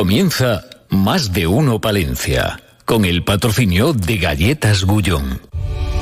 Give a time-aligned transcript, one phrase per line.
[0.00, 5.42] Comienza Más de Uno Palencia, con el patrocinio de Galletas Gullón.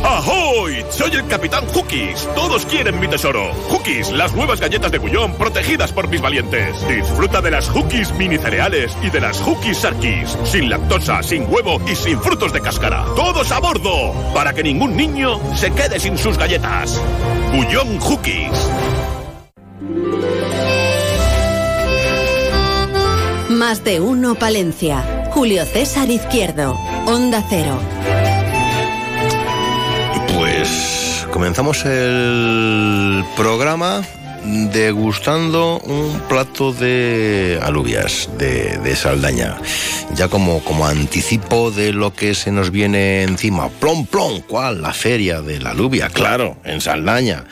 [0.04, 0.84] ¡Ahoy!
[0.88, 2.28] Soy el Capitán Hookies.
[2.36, 3.52] Todos quieren mi tesoro.
[3.68, 6.76] Hookies, las nuevas galletas de Gullón protegidas por mis valientes.
[6.86, 10.38] Disfruta de las Hookies mini cereales y de las Hookies Sarkis.
[10.44, 13.04] Sin lactosa, sin huevo y sin frutos de cáscara.
[13.16, 14.14] ¡Todos a bordo!
[14.32, 17.02] Para que ningún niño se quede sin sus galletas.
[17.52, 18.70] Gullón Hookies.
[23.68, 25.28] Más de uno Palencia.
[25.30, 26.72] Julio César Izquierdo.
[27.04, 27.78] Onda Cero.
[30.34, 34.02] Pues comenzamos el programa
[34.72, 39.58] degustando un plato de alubias de, de, Saldaña.
[40.14, 43.68] Ya como, como anticipo de lo que se nos viene encima.
[43.68, 44.80] Plom, plom, ¿cuál?
[44.80, 47.44] La feria de la alubia, claro, en Saldaña.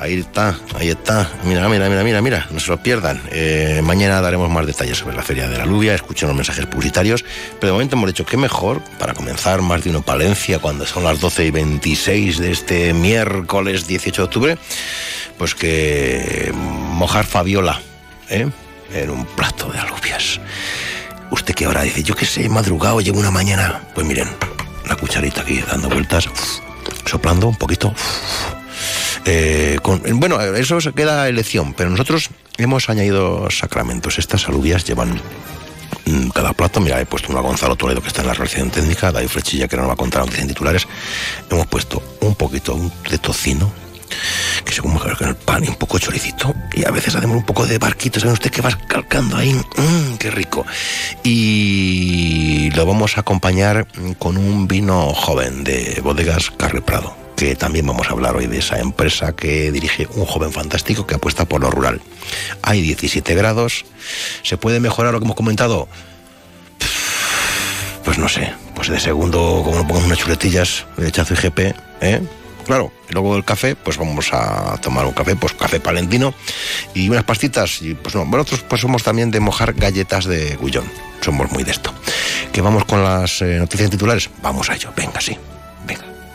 [0.00, 1.28] Ahí está, ahí está.
[1.42, 3.20] Mira, mira, mira, mira, mira, no se lo pierdan.
[3.32, 7.24] Eh, mañana daremos más detalles sobre la Feria de la Lubia, escuchen los mensajes publicitarios.
[7.58, 11.02] Pero de momento hemos dicho que mejor para comenzar más de uno Palencia cuando son
[11.02, 14.58] las 12 y 26 de este miércoles 18 de octubre,
[15.36, 17.80] pues que mojar Fabiola
[18.28, 18.48] ¿eh?
[18.94, 20.40] en un plato de alubias.
[21.32, 22.04] ¿Usted qué hora dice?
[22.04, 23.82] Yo qué sé, madrugado, llevo una mañana.
[23.96, 24.28] Pues miren,
[24.86, 26.28] la cucharita aquí dando vueltas,
[27.04, 27.92] soplando un poquito.
[29.30, 29.78] Eh,
[30.14, 34.18] bueno, eso queda elección, pero nosotros hemos añadido sacramentos.
[34.18, 35.20] Estas alubias llevan
[36.06, 38.70] mm, cada plato, mira, he puesto uno a Gonzalo Toledo que está en la relación
[38.70, 40.88] técnica, David Flechilla que no nos va a contar aunque en titulares.
[41.50, 42.78] Hemos puesto un poquito
[43.10, 43.70] de tocino,
[44.64, 47.44] que según me con el pan y un poco choricito, y a veces hacemos un
[47.44, 49.52] poco de barquito, ¿saben usted que va calcando ahí?
[49.52, 50.64] Mmm, qué rico.
[51.22, 53.86] Y lo vamos a acompañar
[54.18, 58.58] con un vino joven de bodegas Carre Prado que también vamos a hablar hoy de
[58.58, 62.02] esa empresa que dirige un joven fantástico que apuesta por lo rural.
[62.62, 63.84] Hay 17 grados,
[64.42, 65.88] ¿se puede mejorar lo que hemos comentado?
[68.04, 71.58] Pues no sé, pues de segundo, como no pongamos unas chuletillas de chazo y GP,
[72.00, 72.22] ¿eh?
[72.66, 76.34] Claro, y luego el café, pues vamos a tomar un café, pues café palentino
[76.92, 77.80] y unas pastitas.
[77.82, 80.84] Y pues no, nosotros pues somos también de mojar galletas de gullón.
[81.20, 81.94] Somos muy de esto.
[82.52, 84.28] Que vamos con las eh, noticias titulares.
[84.42, 85.38] Vamos a ello, venga, sí.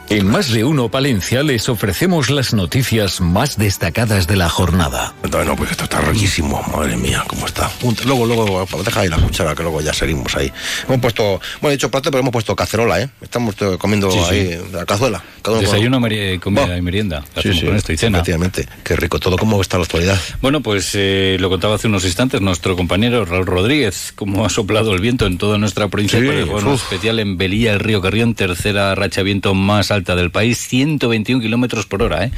[0.09, 5.13] En Más de Uno Palencia les ofrecemos las noticias más destacadas de la jornada.
[5.31, 7.71] Bueno, pues esto está riquísimo, madre mía, cómo está.
[8.05, 10.51] Luego, luego, deja ahí la cuchara, que luego ya seguimos ahí.
[10.87, 13.09] Hemos puesto, bueno, he dicho plato, pero hemos puesto cacerola, ¿eh?
[13.21, 14.35] Estamos comiendo sí, sí.
[14.35, 15.23] ahí la cazuela.
[15.41, 16.77] Cada Desayuno, meri comida oh.
[16.77, 17.23] y merienda.
[17.41, 18.19] Sí, sí, con esto y cena.
[18.19, 19.37] Efectivamente, qué rico todo.
[19.37, 20.19] ¿Cómo está la actualidad?
[20.41, 24.93] Bueno, pues eh, lo contaba hace unos instantes nuestro compañero Raúl Rodríguez, cómo ha soplado
[24.93, 28.93] el viento en toda nuestra provincia, sí, bueno, especial en Belía, el río Carrión, tercera
[28.95, 32.31] racha viento más alta del país, 121 kilómetros por hora, ¿eh?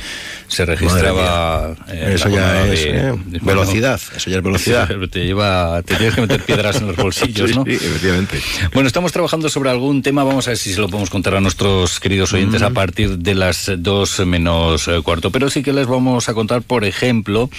[0.47, 1.75] Se registraba.
[1.87, 4.89] Eh, eso ya es de, eh, de, velocidad, bueno, eso ya es velocidad.
[5.11, 7.63] Te lleva, te tienes que meter piedras en los bolsillos, sí, ¿no?
[7.63, 8.39] Sí, efectivamente.
[8.73, 11.41] Bueno, estamos trabajando sobre algún tema, vamos a ver si se lo podemos contar a
[11.41, 12.65] nuestros queridos oyentes mm.
[12.65, 15.31] a partir de las dos menos cuarto.
[15.31, 17.49] Pero sí que les vamos a contar, por ejemplo,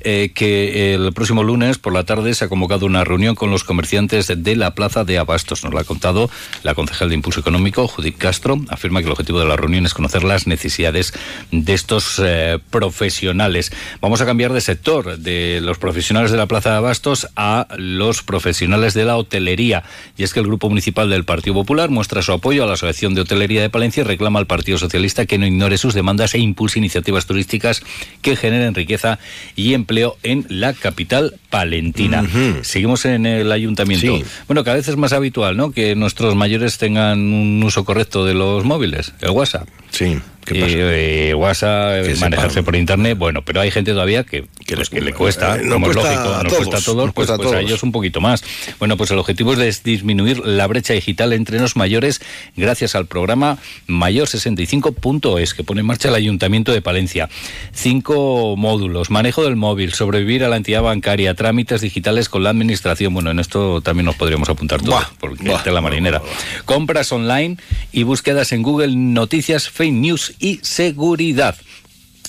[0.00, 3.64] eh, que el próximo lunes por la tarde se ha convocado una reunión con los
[3.64, 5.64] comerciantes de la Plaza de Abastos.
[5.64, 6.30] Nos lo ha contado
[6.62, 8.60] la concejal de Impulso Económico, Judith Castro.
[8.68, 11.12] Afirma que el objetivo de la reunión es conocer las necesidades
[11.50, 13.72] de estos eh, profesionales.
[14.00, 18.22] Vamos a cambiar de sector, de los profesionales de la Plaza de Abastos a los
[18.22, 19.84] profesionales de la hotelería.
[20.16, 23.14] Y es que el Grupo Municipal del Partido Popular muestra su apoyo a la Asociación
[23.14, 26.38] de Hotelería de Palencia y reclama al Partido Socialista que no ignore sus demandas e
[26.38, 27.82] impulse iniciativas turísticas
[28.20, 29.18] que generen riqueza
[29.56, 32.22] y empleo en la capital palentina.
[32.22, 32.64] Uh -huh.
[32.64, 34.18] Seguimos en el ayuntamiento.
[34.18, 34.24] Sí.
[34.46, 35.70] Bueno, cada vez es más habitual, ¿no?
[35.70, 39.68] Que nuestros mayores tengan un uso correcto de los móviles, WhatsApp.
[39.90, 40.20] Sí.
[40.44, 40.66] ¿Qué pasa?
[40.76, 42.64] Eh, eh, WhatsApp, Que manejarse sepan.
[42.64, 45.74] por internet, bueno, pero hay gente todavía que, Que pues, que le cuesta, eh, no
[45.74, 47.60] como es lógico, a nos todos, cuesta a todos, nos pues, cuesta a pues a
[47.60, 48.42] ellos un poquito más.
[48.78, 52.20] Bueno, pues el objetivo es disminuir la brecha digital entre los mayores
[52.56, 53.58] gracias al programa
[53.88, 57.28] Mayor65.es que pone en marcha el Ayuntamiento de Palencia.
[57.72, 63.14] Cinco módulos, manejo del móvil, sobrevivir a la entidad bancaria, trámites digitales con la administración.
[63.14, 66.18] Bueno, en esto también nos podríamos apuntar todos, Buah, porque buah, es la marinera.
[66.18, 66.28] buah.
[66.64, 67.56] Compras online
[67.92, 71.56] y búsquedas en Google Noticias, Fake News y seguridad.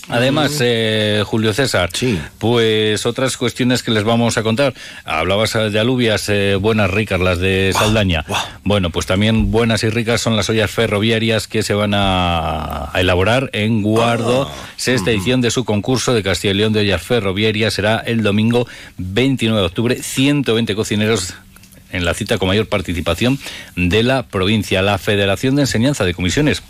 [0.10, 1.90] Además, eh, Julio César.
[1.94, 2.20] Sí.
[2.38, 4.74] pues otras cuestiones que les vamos a contar.
[5.06, 8.26] Hablabas eh, de alubias eh, buenas, ricas, las de Saldaña.
[8.64, 13.00] Bueno, pues también buenas y ricas son las ollas ferroviarias que se van a, a
[13.00, 14.50] elaborar en Guardo.
[14.52, 14.56] Ah.
[14.76, 18.68] Sexta edición de su concurso de Castilla y León de ollas ferroviarias será el domingo
[18.98, 20.04] 29 de octubre.
[20.04, 21.34] 120 cocineros
[21.94, 23.40] en la cita con mayor participación
[23.78, 24.82] de la provincia.
[24.82, 26.62] La Federación de Enseñanza de Comisiones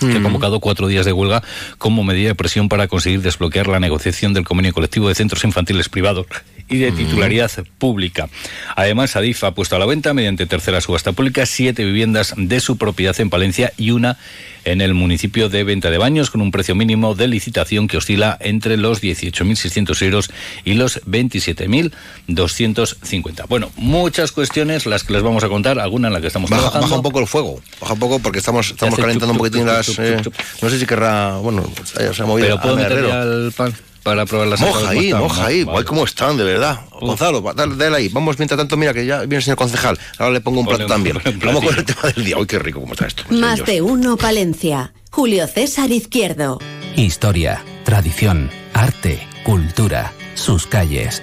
[0.00, 1.42] que ha convocado cuatro días de huelga
[1.78, 5.88] como medida de presión para conseguir desbloquear la negociación del convenio colectivo de centros infantiles
[5.88, 6.26] privados
[6.70, 8.30] y de titularidad pública.
[8.76, 12.78] Además, Adif ha puesto a la venta, mediante tercera subasta pública, siete viviendas de su
[12.78, 14.16] propiedad en Palencia y una
[14.64, 18.36] en el municipio de Venta de Baños, con un precio mínimo de licitación que oscila
[18.40, 20.30] entre los 18.600 euros
[20.64, 23.46] y los 27.250.
[23.48, 26.62] Bueno, muchas cuestiones las que les vamos a contar, alguna en la que estamos baja,
[26.62, 26.86] trabajando.
[26.86, 29.98] Baja un poco el fuego, baja un poco porque estamos, estamos calentando un poquitín las...
[29.98, 30.20] Eh,
[30.62, 31.38] no sé si querrá...
[31.38, 34.90] Bueno, pues, se ha movido Pero puedo meter ya el pan para probar las Moja
[34.90, 35.64] ahí, moja ahí.
[35.64, 35.84] Vale.
[35.84, 36.80] ¿Cómo están, de verdad?
[36.92, 37.00] Uf.
[37.00, 38.08] Gonzalo, dale, dale, ahí.
[38.08, 39.98] Vamos, mientras tanto, mira que ya viene el señor concejal.
[40.18, 41.18] Ahora le pongo un plato también.
[41.44, 42.38] Vamos con el tema del día.
[42.38, 43.24] Uy, qué rico cómo está esto.
[43.30, 44.92] Más de uno, Palencia.
[45.10, 46.58] Julio César Izquierdo.
[46.96, 51.22] Historia, tradición, arte, cultura, sus calles,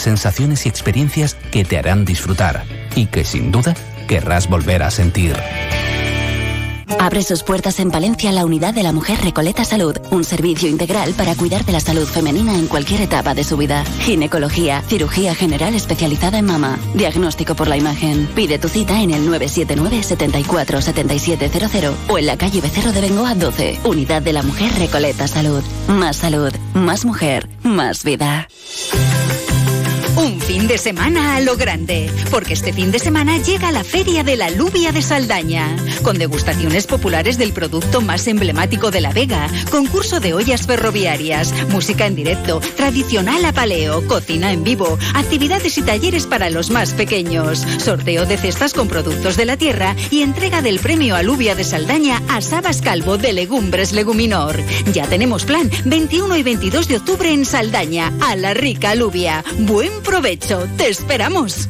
[0.01, 2.63] sensaciones y experiencias que te harán disfrutar
[2.95, 3.75] y que sin duda
[4.07, 5.35] querrás volver a sentir.
[6.99, 11.13] Abre sus puertas en Palencia la unidad de la mujer Recoleta Salud, un servicio integral
[11.13, 13.83] para cuidar de la salud femenina en cualquier etapa de su vida.
[14.01, 18.27] Ginecología, cirugía general especializada en mama, diagnóstico por la imagen.
[18.35, 23.35] Pide tu cita en el 979 74 7700 o en la calle Becerro de Bengoa
[23.35, 23.79] 12.
[23.85, 25.63] Unidad de la mujer Recoleta Salud.
[25.87, 28.47] Más salud, más mujer, más vida.
[30.17, 34.23] Un fin de semana a lo grande, porque este fin de semana llega la Feria
[34.23, 39.47] de la Lubia de Saldaña, con degustaciones populares del producto más emblemático de La Vega,
[39.71, 45.81] concurso de ollas ferroviarias, música en directo, tradicional a paleo, cocina en vivo, actividades y
[45.81, 50.61] talleres para los más pequeños, sorteo de cestas con productos de la tierra y entrega
[50.61, 54.59] del premio Alubia de Saldaña a Sabas Calvo de Legumbres Leguminor.
[54.91, 59.43] Ya tenemos plan 21 y 22 de octubre en Saldaña, a la rica alubia.
[59.59, 61.67] Buen provecho, te esperamos.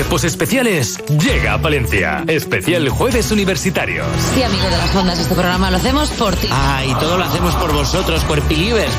[0.00, 2.24] Cuerpos Especiales llega a Palencia.
[2.26, 4.06] Especial Jueves Universitarios.
[4.34, 6.48] Sí, amigo de las ondas, este programa lo hacemos por ti.
[6.50, 8.90] Ah, y todo lo hacemos por vosotros, cuerpilivers.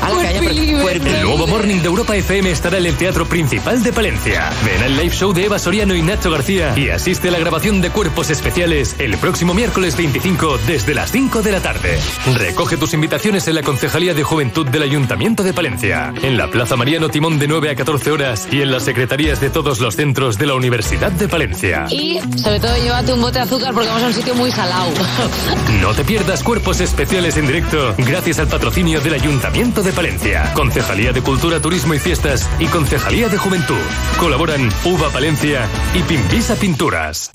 [1.04, 4.52] El nuevo Morning de Europa FM estará en el Teatro Principal de Palencia.
[4.64, 7.80] Ven al live show de Eva Soriano y Nacho García y asiste a la grabación
[7.80, 11.98] de Cuerpos Especiales el próximo miércoles 25 desde las 5 de la tarde.
[12.32, 16.76] Recoge tus invitaciones en la Concejalía de Juventud del Ayuntamiento de Palencia, en la Plaza
[16.76, 20.38] Mariano Timón de 9 a 14 horas y en las secretarías de todos los centros
[20.38, 21.86] de la Universidad de Palencia.
[21.90, 24.90] Y sobre todo llévate un bote de azúcar porque vamos a un sitio muy salado.
[25.80, 31.12] No te pierdas cuerpos especiales en directo gracias al patrocinio del Ayuntamiento de Palencia, Concejalía
[31.12, 33.80] de Cultura, Turismo y Fiestas y Concejalía de Juventud.
[34.18, 37.30] Colaboran Uva Palencia y Pimpisa Pinturas.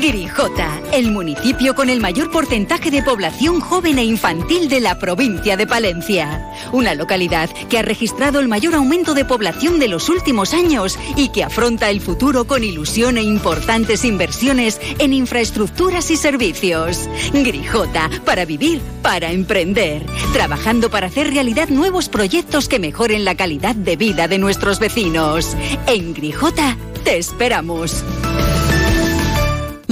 [0.00, 5.56] Grijota, el municipio con el mayor porcentaje de población joven e infantil de la provincia
[5.56, 6.50] de Palencia.
[6.72, 11.28] Una localidad que ha registrado el mayor aumento de población de los últimos años y
[11.28, 17.08] que afronta el futuro con ilusión e importantes inversiones en infraestructuras y servicios.
[17.32, 20.06] Grijota, para vivir, para emprender.
[20.32, 25.56] Trabajando para hacer realidad nuevos proyectos que mejoren la calidad de vida de nuestros vecinos.
[25.86, 28.02] En Grijota, te esperamos.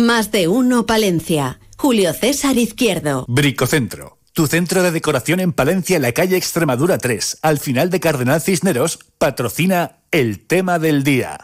[0.01, 1.61] Más de uno Palencia.
[1.77, 3.27] Julio César Izquierdo.
[3.29, 4.19] Bricocentro.
[4.33, 8.41] Tu centro de decoración en Palencia, en la calle Extremadura 3, al final de Cardenal
[8.41, 11.41] Cisneros, patrocina el tema del día.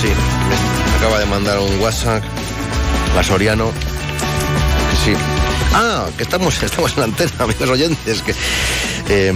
[0.00, 0.08] Sí,
[0.88, 2.22] me acaba de mandar un WhatsApp,
[3.16, 3.72] la Soriano.
[5.04, 5.14] Sí.
[5.72, 8.22] Ah, que estamos, estamos en la antena, amigos oyentes.
[8.22, 8.34] Que,
[9.08, 9.32] eh,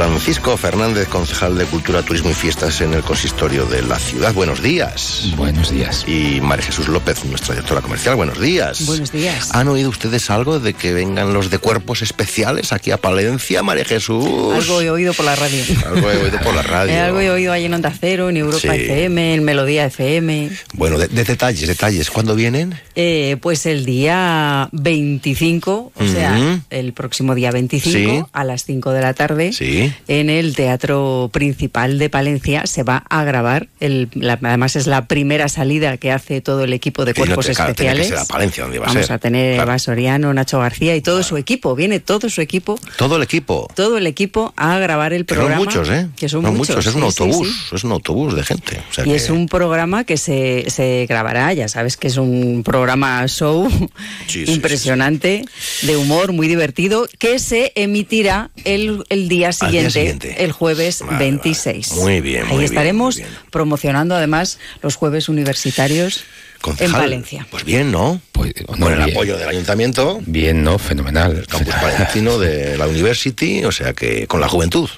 [0.00, 4.32] Francisco Fernández, concejal de Cultura, Turismo y Fiestas en el consistorio de la ciudad.
[4.32, 5.30] Buenos días.
[5.36, 6.06] Buenos días.
[6.08, 8.16] Y María Jesús López, nuestra directora comercial.
[8.16, 8.86] Buenos días.
[8.86, 9.54] Buenos días.
[9.54, 13.84] ¿Han oído ustedes algo de que vengan los de cuerpos especiales aquí a Palencia, María
[13.84, 14.24] Jesús?
[14.54, 15.62] Algo he oído por la radio.
[15.84, 16.80] Algo he oído por la radio.
[16.90, 18.68] Eh, algo he oído ahí en Onda Cero, en Europa sí.
[18.68, 20.50] FM, en Melodía FM.
[20.72, 22.10] Bueno, de, de detalles, detalles.
[22.10, 22.74] ¿Cuándo vienen?
[22.94, 26.12] Eh, pues el día 25, o uh -huh.
[26.12, 28.22] sea, el próximo día 25, sí.
[28.32, 29.52] a las 5 de la tarde.
[29.52, 32.66] Sí en el Teatro Principal de Palencia.
[32.66, 34.08] Se va a grabar, el,
[34.42, 38.12] además es la primera salida que hace todo el equipo de cuerpos especiales.
[38.28, 39.12] Palencia, donde va Vamos a ser.
[39.16, 39.70] a tener Claro.
[39.70, 41.74] Eva Soriano, Nacho García y todo su equipo.
[41.74, 43.68] Viene todo su equipo, Todo el equipo.
[43.74, 45.56] todo el equipo a grabar el Que programa.
[45.56, 46.08] son muchos, ¿eh?
[46.16, 46.86] Que son No muchos.
[46.86, 47.76] Es un sí, autobús, sí.
[47.76, 48.80] es un autobús de gente.
[48.90, 52.16] O sea Y que- es un programa que se, se grabará, ya sabes que es
[52.16, 53.68] un programa show
[54.46, 55.44] impresionante,
[55.82, 60.44] de humor, muy divertido, que se emitirá el, el día siguiente, siguiente.
[60.44, 61.92] el jueves 26.
[61.92, 63.36] Muy bien, Ahí muy bien, estaremos muy bien.
[63.50, 66.24] promocionando además los jueves universitarios
[66.60, 67.46] Concejal, en Valencia.
[67.50, 68.20] Pues bien, ¿no?
[68.32, 70.20] Pues, Con el apoyo del ayuntamiento.
[70.26, 70.78] Bien, ¿no?
[70.78, 71.36] Fenomenal.
[71.38, 74.88] El campus palentino de la University, o sea que con la juventud.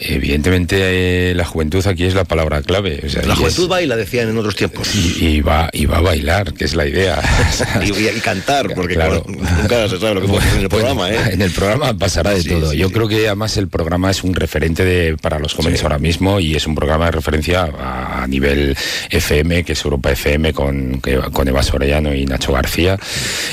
[0.00, 3.02] Evidentemente eh, la juventud aquí es la palabra clave.
[3.04, 4.94] o sea, La y juventud es- baila, decían en otros tiempos.
[4.94, 7.20] y, y va, y va a bailar, que es la idea.
[7.84, 9.22] Y, y cantar, porque Claro.
[9.22, 11.18] claro, nunca se sabe lo que hacer en el programa, ¿eh?
[11.32, 12.70] En el programa pasará de Sí, todo.
[12.72, 12.92] sí, Yo sí.
[12.94, 16.54] creo que además el programa es un referente de, para los jóvenes ahora mismo y
[16.54, 18.76] es un programa de referencia a, a nivel
[19.10, 22.98] FM, que es Europa FM con, que- con Eva Sorellano y Nacho García.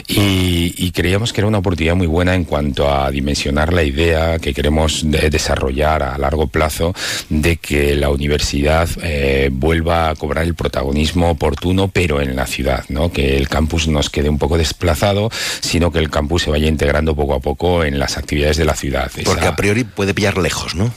[0.07, 4.39] Y, y creíamos que era una oportunidad muy buena en cuanto a dimensionar la idea
[4.39, 6.93] que queremos de- desarrollar a largo plazo
[7.29, 12.83] de que la universidad eh, vuelva a cobrar el protagonismo oportuno, pero en la ciudad,
[12.89, 13.11] ¿no?
[13.11, 15.29] Que el campus nos quede un poco desplazado,
[15.61, 18.73] sino que el campus se vaya integrando poco a poco en las actividades de la
[18.75, 19.11] ciudad.
[19.23, 20.91] Porque Esa- a priori puede pillar lejos, ¿no?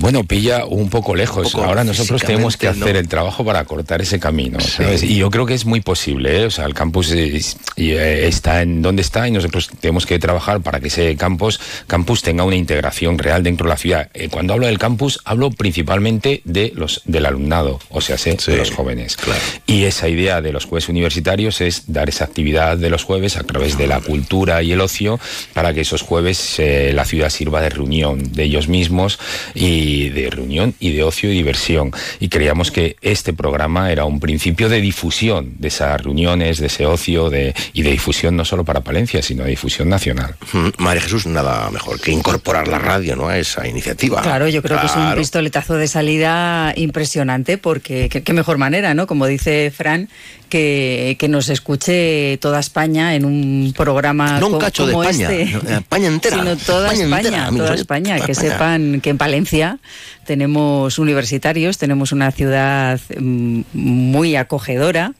[0.00, 1.46] Bueno, pilla un poco lejos.
[1.46, 2.98] Un poco Ahora nosotros tenemos que hacer ¿no?
[2.98, 5.02] el trabajo para cortar ese camino, ¿sabes?
[5.02, 6.46] Y yo creo que es muy posible, ¿eh?
[6.46, 10.60] O sea, el campus es- eh, está en donde está y nosotros tenemos que trabajar
[10.60, 14.10] para que ese campus, campus tenga una integración real dentro de la ciudad.
[14.14, 18.56] Eh, cuando hablo del campus, hablo principalmente de los del alumnado, o sea, sé, de
[18.56, 19.16] los jóvenes.
[19.66, 23.42] Y esa idea de los jueves universitarios es dar esa actividad de los jueves a
[23.42, 25.20] través de la cultura y el ocio
[25.52, 29.18] para que esos jueves eh, la ciudad sirva de reunión de ellos mismos
[29.54, 31.90] y de reunión y de ocio y diversión.
[32.20, 36.86] Y creíamos que este programa era un principio de difusión de esas reuniones, de ese
[36.86, 40.34] ocio de, y de difusión no solo para Palencia, sino de difusión nacional.
[40.52, 43.28] Mm, María Jesús, nada mejor que incorporar la radio ¿no?
[43.28, 44.22] a esa iniciativa.
[44.22, 45.18] Claro, yo creo que es un Claro.
[45.20, 49.06] pistoletazo de salida impresionante porque qué, mejor manera, ¿no?
[49.06, 50.08] Como dice Fran,
[50.48, 55.30] que, que nos escuche toda España en un programa No un cacho de como España,
[55.32, 58.52] este, no, España entera, sino toda España España, entera, toda España, que España.
[58.52, 59.78] sepan que en Palencia
[60.26, 65.12] tenemos universitarios, tenemos una ciudad mm, muy acogedora.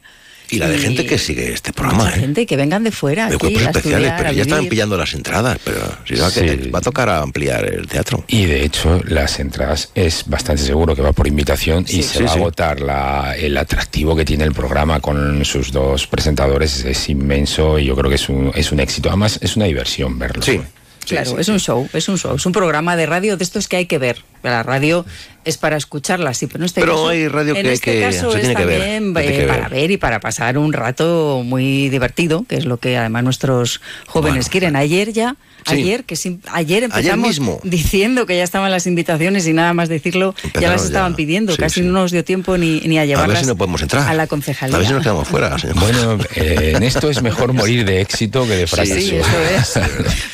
[0.53, 2.19] Y la de gente que sigue este programa, mucha ¿eh?
[2.19, 4.97] gente que vengan de fuera De aquí cuerpos a especiales, estudiar, pero ya están pillando
[4.97, 6.41] las entradas, pero si va, a Sí.
[6.41, 8.25] que- va a tocar a ampliar el teatro.
[8.27, 12.03] Y de hecho, las entradas es bastante seguro que va por invitación y Sí.
[12.03, 12.81] se Sí, va a agotar.
[12.81, 17.95] La- el atractivo que tiene el programa con sus dos presentadores es inmenso y yo
[17.95, 19.07] creo que es un, es un éxito.
[19.07, 20.41] Además, es una diversión verlo.
[20.43, 20.59] Sí.
[21.05, 23.75] Claro, es un show, es un show, es un programa de radio de estos que
[23.77, 24.23] hay que ver.
[24.43, 25.05] La radio
[25.45, 28.31] es para escucharla, sí, pero en este Pero caso, hay radio que este que- caso
[28.31, 29.81] se es tiene que ver, tiene eh, que para ver.
[29.81, 34.49] ver y para pasar un rato muy divertido, que es lo que además nuestros jóvenes
[34.49, 34.75] quieren.
[34.75, 35.73] Ayer ya, Sí.
[35.75, 37.59] ayer que sim- ayer empezamos mismo.
[37.63, 41.17] diciendo que ya estaban las invitaciones y nada más decirlo, ya las estaban ya.
[41.17, 41.85] pidiendo, Sí, casi sí.
[41.85, 44.07] no nos dio tiempo ni, ni a A ver llevarlas si no podemos entrar.
[44.09, 44.75] a la concejalía.
[44.75, 45.79] A ver si nos quedamos fuera, señor.
[45.79, 48.95] Bueno, eh, en esto es mejor morir de éxito que de fracaso.
[48.95, 49.79] Sí, eso es.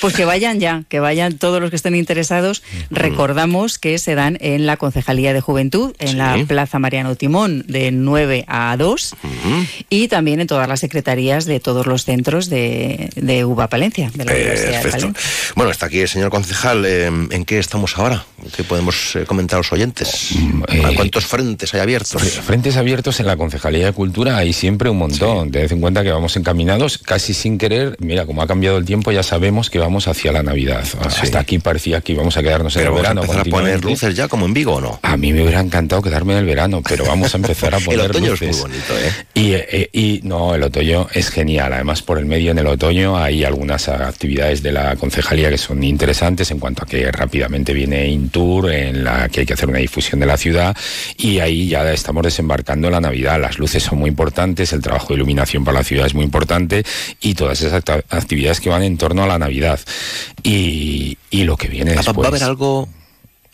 [0.01, 2.63] Pues que vayan ya, que vayan todos los que estén interesados.
[2.89, 6.15] Recordamos que se dan en la Concejalía de Juventud, en Sí.
[6.15, 9.15] la Plaza Mariano Timón, de 9 a 2,
[9.89, 14.25] y también en todas las secretarías de todos los centros de, de UBA Palencia, de
[14.25, 14.89] la Universidad de.
[14.89, 15.16] Palencia.
[15.55, 16.85] Bueno, está aquí el señor concejal.
[16.85, 18.25] eh, ¿En qué estamos ahora?
[18.55, 20.31] ¿Qué podemos eh, comentar a los oyentes?
[20.83, 22.21] ¿A cuántos frentes hay abiertos?
[22.21, 25.51] Frentes abiertos en la Concejalía de Cultura hay siempre un montón.
[25.51, 27.95] Tened en cuenta que vamos encaminados casi sin querer.
[27.99, 30.83] Mira, como ha cambiado el tiempo, ya sabemos que vamos hacia la Navidad.
[31.01, 33.21] Hasta aquí parecía que íbamos a quedarnos en el vamos a verano.
[33.21, 34.99] empezar a poner luces ya como en Vigo o no.
[35.01, 37.83] A mí me hubiera encantado quedarme en el verano, pero vamos a empezar a El
[37.85, 39.11] poner otoño es muy bonito, ¿eh?
[39.33, 41.73] Y, eh, y no, el otoño es genial.
[41.73, 45.81] Además, por el medio en el otoño hay algunas actividades de la concejalía que son
[45.85, 49.79] interesantes en cuanto a que rápidamente viene Intour, en la que hay que hacer una
[49.79, 50.75] difusión de la ciudad
[51.17, 53.39] y ahí ya estamos desembarcando la Navidad.
[53.39, 56.83] Las luces son muy importantes, el trabajo de iluminación para la ciudad es muy importante
[57.21, 59.79] y todas esas actividades que van en torno a la Navidad.
[60.43, 62.17] Y, y lo que viene ¿Va- después.
[62.17, 62.89] ¿Va a haber algo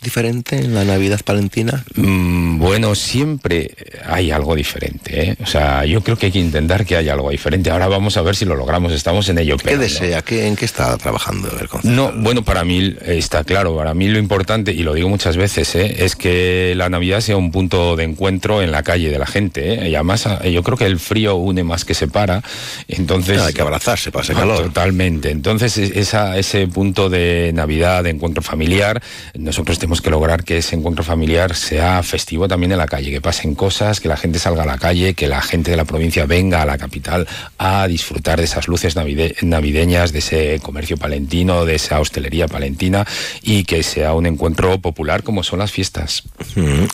[0.04, 1.84] diferente en la Navidad palentina?
[1.96, 3.74] Mm, Bueno, siempre
[4.06, 5.30] hay algo diferente.
[5.30, 5.36] ¿eh?
[5.42, 7.70] O sea, yo creo que hay que intentar que haya algo diferente.
[7.70, 8.92] Ahora vamos a ver si lo logramos.
[8.92, 9.56] Estamos en ello.
[9.56, 9.82] ¿Qué pero no.
[9.82, 10.22] desea?
[10.22, 11.96] ¿Qué, ¿En qué está trabajando el concejal?
[11.96, 13.76] No, bueno, para mí está claro.
[13.76, 15.96] Para mí lo importante, y lo digo muchas veces, ¿eh?
[16.04, 19.74] es que la Navidad sea un punto de encuentro en la calle de la gente.
[19.84, 19.88] ¿eh?
[19.90, 22.42] Y además, eh, yo creo que el frío une más que separa.
[22.88, 24.62] Entonces, hay que abrazarse para ese Ah, calor.
[24.64, 25.30] Totalmente.
[25.30, 29.02] Entonces, es- esa, ese punto de Navidad, de encuentro familiar,
[29.34, 33.12] nosotros tenemos tenemos que lograr que ese encuentro familiar sea festivo también en la calle,
[33.12, 35.84] que pasen cosas, que la gente salga a la calle, que la gente de la
[35.84, 41.64] provincia venga a la capital a disfrutar de esas luces navideñas, de ese comercio palentino,
[41.64, 43.06] de esa hostelería palentina
[43.40, 46.24] y que sea un encuentro popular como son las fiestas.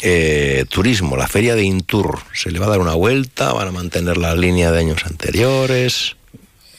[0.02, 3.54] Eh, turismo, la feria de Intur, ¿se le va a dar una vuelta?
[3.54, 6.16] ¿Van a mantener la línea de años anteriores?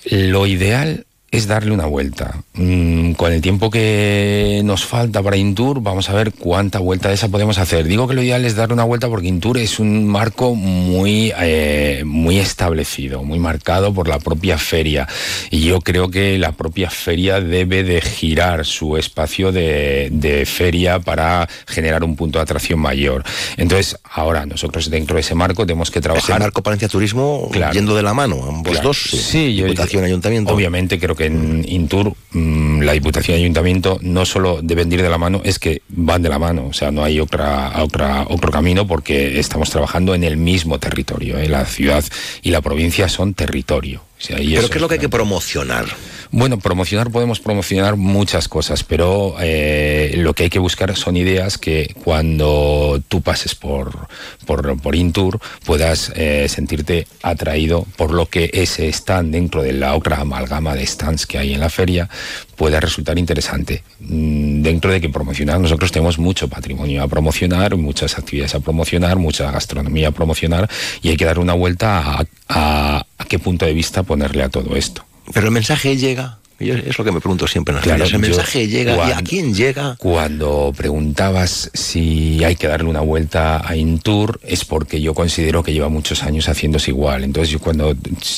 [0.06, 2.44] Lo ideal es darle una vuelta.
[2.56, 7.16] Mm, con el tiempo que nos falta para Intur, vamos a ver cuánta vuelta de
[7.16, 7.86] esa podemos hacer.
[7.86, 12.04] Digo que lo ideal es darle una vuelta porque Intur es un marco muy, eh,
[12.06, 15.08] muy establecido, muy marcado por la propia feria.
[15.50, 20.10] Y yo creo que la propia feria debe de girar su espacio de,
[20.46, 23.24] feria para generar un punto de atracción mayor.
[23.56, 26.32] Entonces, ahora nosotros dentro de ese marco tenemos que trabajar.
[26.32, 28.98] Ese marco Palencia Turismo yendo de la mano, ambos dos.
[28.98, 30.54] Sí, Diputación, Ayuntamiento.
[30.54, 35.10] Obviamente creo que en Intur mm, la Diputación y Ayuntamiento no solo deben ir de
[35.10, 38.52] la mano, es que van de la mano, o sea, no hay otra, otra, otro
[38.52, 41.38] camino porque estamos trabajando en el mismo territorio.
[41.38, 41.50] ¿eh?
[41.50, 42.04] La ciudad
[42.42, 44.04] y la provincia son territorio.
[44.28, 45.86] ¿Pero qué es lo que hay que promocionar?
[46.34, 51.58] Bueno, promocionar podemos promocionar muchas cosas, pero eh, lo que hay que buscar son ideas
[51.58, 54.08] que cuando tú pases por,
[54.46, 59.94] por, por Intour puedas eh, sentirte atraído por lo que ese stand dentro de la
[59.94, 62.10] otra amalgama de stands que hay en la feria
[62.56, 63.84] pueda resultar interesante.
[64.00, 69.18] Mm, dentro de que promocionar, nosotros tenemos mucho patrimonio a promocionar, muchas actividades a promocionar,
[69.18, 70.70] mucha gastronomía a promocionar
[71.02, 75.11] y hay que dar una vuelta a qué punto de vista ponerle a todo esto.
[75.34, 76.41] Pero el mensaje llega.
[76.70, 79.96] Es lo que me pregunto siempre en las El mensaje llega y a quién llega.
[79.98, 85.74] Cuando preguntabas si hay que darle una vuelta a Intur es porque yo considero que
[85.74, 87.24] lleva muchos años haciéndose igual.
[87.24, 87.96] Entonces, yo cuando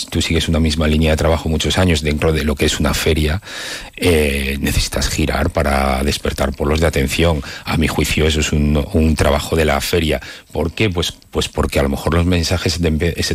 [0.10, 2.94] tú sigues una misma línea de trabajo muchos años dentro de lo que es una
[2.94, 3.42] feria,
[3.96, 7.42] eh, necesitas girar para despertar polos de atención.
[7.66, 10.22] A mi juicio, eso es un, un trabajo de la feria.
[10.52, 10.90] ¿Por qué?
[10.90, 12.80] Pues pues porque a lo mejor los mensajes se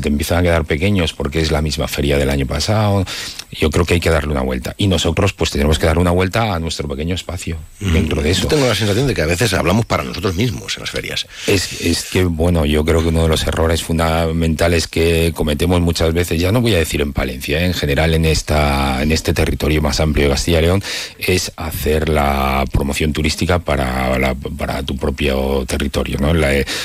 [0.01, 3.05] te, empiezan a quedar pequeños porque es la misma feria del año pasado.
[3.51, 4.77] Yo creo que hay que darle una vuelta.
[4.79, 8.43] Y nosotros pues tenemos que darle una vuelta a nuestro pequeño espacio dentro de eso.
[8.43, 11.27] Yo tengo la sensación de que a veces hablamos para nosotros mismos en las ferias.
[11.49, 16.13] Es, es que, bueno, yo creo que uno de los errores fundamentales que cometemos muchas
[16.13, 17.67] veces, ya no voy a decir en Palencia, ¿eh?
[17.67, 20.83] en general en, esta, en este territorio más amplio de Castilla y León,
[21.19, 26.19] es hacer la promoción turística para, para tu propio territorio.
[26.21, 26.33] ¿no?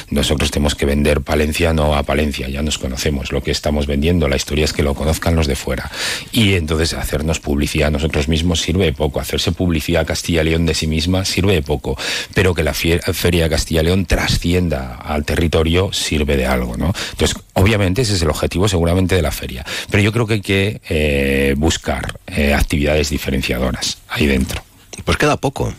[0.10, 4.28] nosotros tenemos que vender Palencia no a Palencia, ya nos conocemos, lo que estamos vendiendo,
[4.28, 5.92] la historia es que lo conozcan los de fuera.
[6.32, 10.46] Y entonces hacernos publicidad a nosotros mismos sirve de poco, hacerse publicidad a Castilla y
[10.46, 11.98] León de sí misma sirve de poco,
[12.34, 16.94] pero que la Feria de Castilla y León trascienda al territorio sirve de algo, ¿no?
[17.12, 20.42] Entonces, obviamente ese es el objetivo seguramente de la feria, pero yo creo que hay
[20.42, 24.64] que eh, buscar eh, actividades diferenciadoras ahí dentro.
[25.06, 25.74] Pues queda poco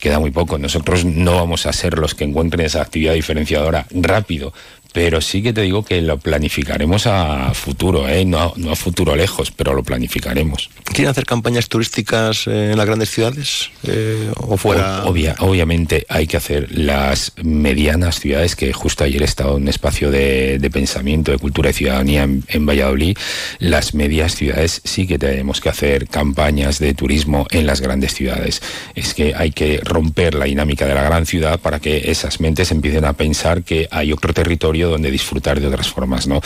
[0.00, 0.58] queda muy poco.
[0.58, 4.52] Nosotros no vamos a ser los que encuentren esa actividad diferenciadora rápido,
[4.92, 8.24] pero sí que te digo que lo planificaremos a futuro, ¿eh?
[8.24, 10.70] no, no a futuro lejos, pero lo planificaremos.
[10.84, 15.04] ¿Quieren hacer campañas turísticas en las grandes ciudades eh, o fuera?
[15.04, 20.10] obviamente hay que hacer las medianas ciudades, que justo ayer he estado en un espacio
[20.10, 23.16] de, pensamiento, de cultura y ciudadanía en, Valladolid.
[23.58, 28.62] Las medias ciudades sí que tenemos que hacer campañas de turismo en las grandes ciudades.
[28.94, 32.70] Es que hay que romper la dinámica de la gran ciudad para que esas mentes
[32.70, 36.40] empiecen a pensar que hay otro territorio donde disfrutar de otras formas, ¿no?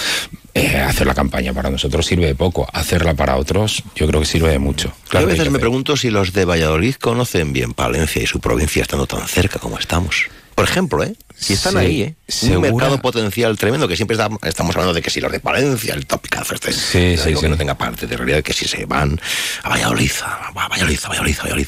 [0.54, 4.26] Eh, hacer la campaña para nosotros sirve de poco, hacerla para otros yo creo que
[4.26, 4.92] sirve de mucho.
[5.08, 8.82] Claro a veces me pregunto si los de Valladolid conocen bien Palencia y su provincia
[8.82, 10.26] estando tan cerca como estamos.
[10.54, 11.14] Por ejemplo, ¿eh?
[11.36, 12.14] Si están ahí, ¿eh?
[12.54, 16.06] Un mercado potencial tremendo, que siempre estamos hablando de que si los de Palencia, el
[16.06, 19.20] topicazo este, sí, sí, que no tenga parte de realidad, que si se van
[19.64, 21.66] a Valladolid, a Valladolid, a Valladolid, a Valladolid.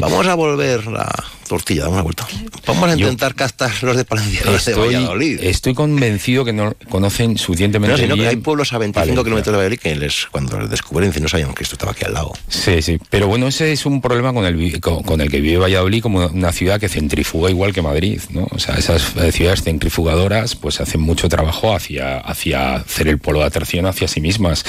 [0.00, 2.26] Vamos a volver a tortilla, damos una vuelta.
[2.66, 5.38] Vamos a intentar castar los de Palencia, los de Valladolid.
[5.42, 9.58] Estoy convencido que no conocen suficientemente no, sino que hay pueblos a 25 kilómetros de
[9.58, 12.32] Valladolid que les, cuando les descubren no sabían que esto estaba aquí al lado.
[12.48, 12.98] Sí, sí.
[13.10, 16.52] Pero bueno, ese es un problema con el, con, el que vive Valladolid como una
[16.52, 18.48] ciudad que centrifuga igual que Madrid, ¿no?
[18.50, 23.40] O sea, esas eh, ciudades centrifugadoras pues hacen mucho trabajo hacia, hacia hacer el polo
[23.40, 24.64] de atracción hacia sí mismas.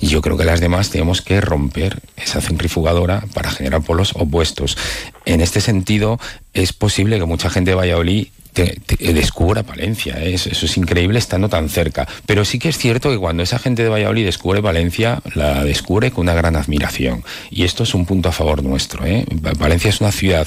[0.00, 4.76] Y yo creo que las demás tenemos que romper esa centrifugadora para generar polos opuestos.
[5.26, 5.60] En este
[6.00, 6.18] sentido,
[6.54, 10.16] es posible que mucha gente de Valladolid descubra Palencia.
[10.18, 10.34] ¿eh?
[10.34, 12.06] Eso, es increíble estando tan cerca.
[12.26, 16.10] Pero sí que es cierto que cuando esa gente de Valladolid descubre Valencia, la descubre
[16.10, 17.24] con una gran admiración.
[17.50, 19.06] Y esto es un punto a favor nuestro.
[19.06, 19.24] ¿eh?
[19.58, 20.46] Valencia es una ciudad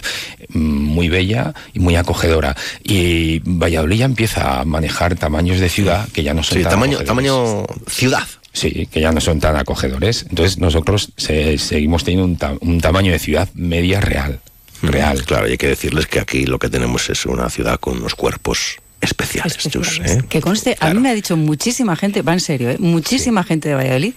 [0.50, 2.56] mm, muy bella y muy acogedora.
[2.84, 7.00] Y Valladolid ya empieza a manejar tamaños de ciudad que ya no son tan tamaño,
[7.00, 8.28] tamaño ciudad.
[8.52, 10.28] Sí, que ya no son tan acogedores.
[10.30, 14.42] Entonces nosotros seguimos teniendo un, un tamaño de ciudad media real.
[14.84, 15.24] Real.
[15.26, 18.16] Claro, y hay que decirles que aquí lo que tenemos es una ciudad con unos
[18.16, 19.58] cuerpos especiales.
[19.66, 20.22] ¿eh?
[20.30, 22.78] Que conste, a mí me ha dicho muchísima gente, va en serio, ¿eh?
[22.80, 24.14] muchísima gente de Valladolid.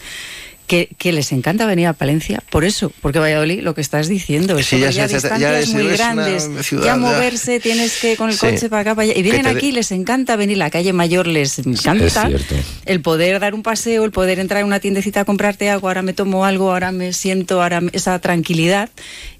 [0.67, 4.59] Que, que les encanta venir a Palencia por eso, porque Valladolid, lo que estás diciendo,
[4.59, 8.41] es Sí, ya distancias es- muy grandes, ciudad ya moverse, tienes que con el Sí.
[8.41, 11.61] coche para acá, para allá, y vienen aquí, les encanta venir, la calle mayor les
[11.61, 12.29] encanta,
[12.85, 16.03] el poder dar un paseo, el poder entrar en una tiendecita a comprarte algo, ahora
[16.03, 18.91] me tomo algo, ahora me siento, ahora me- esa tranquilidad.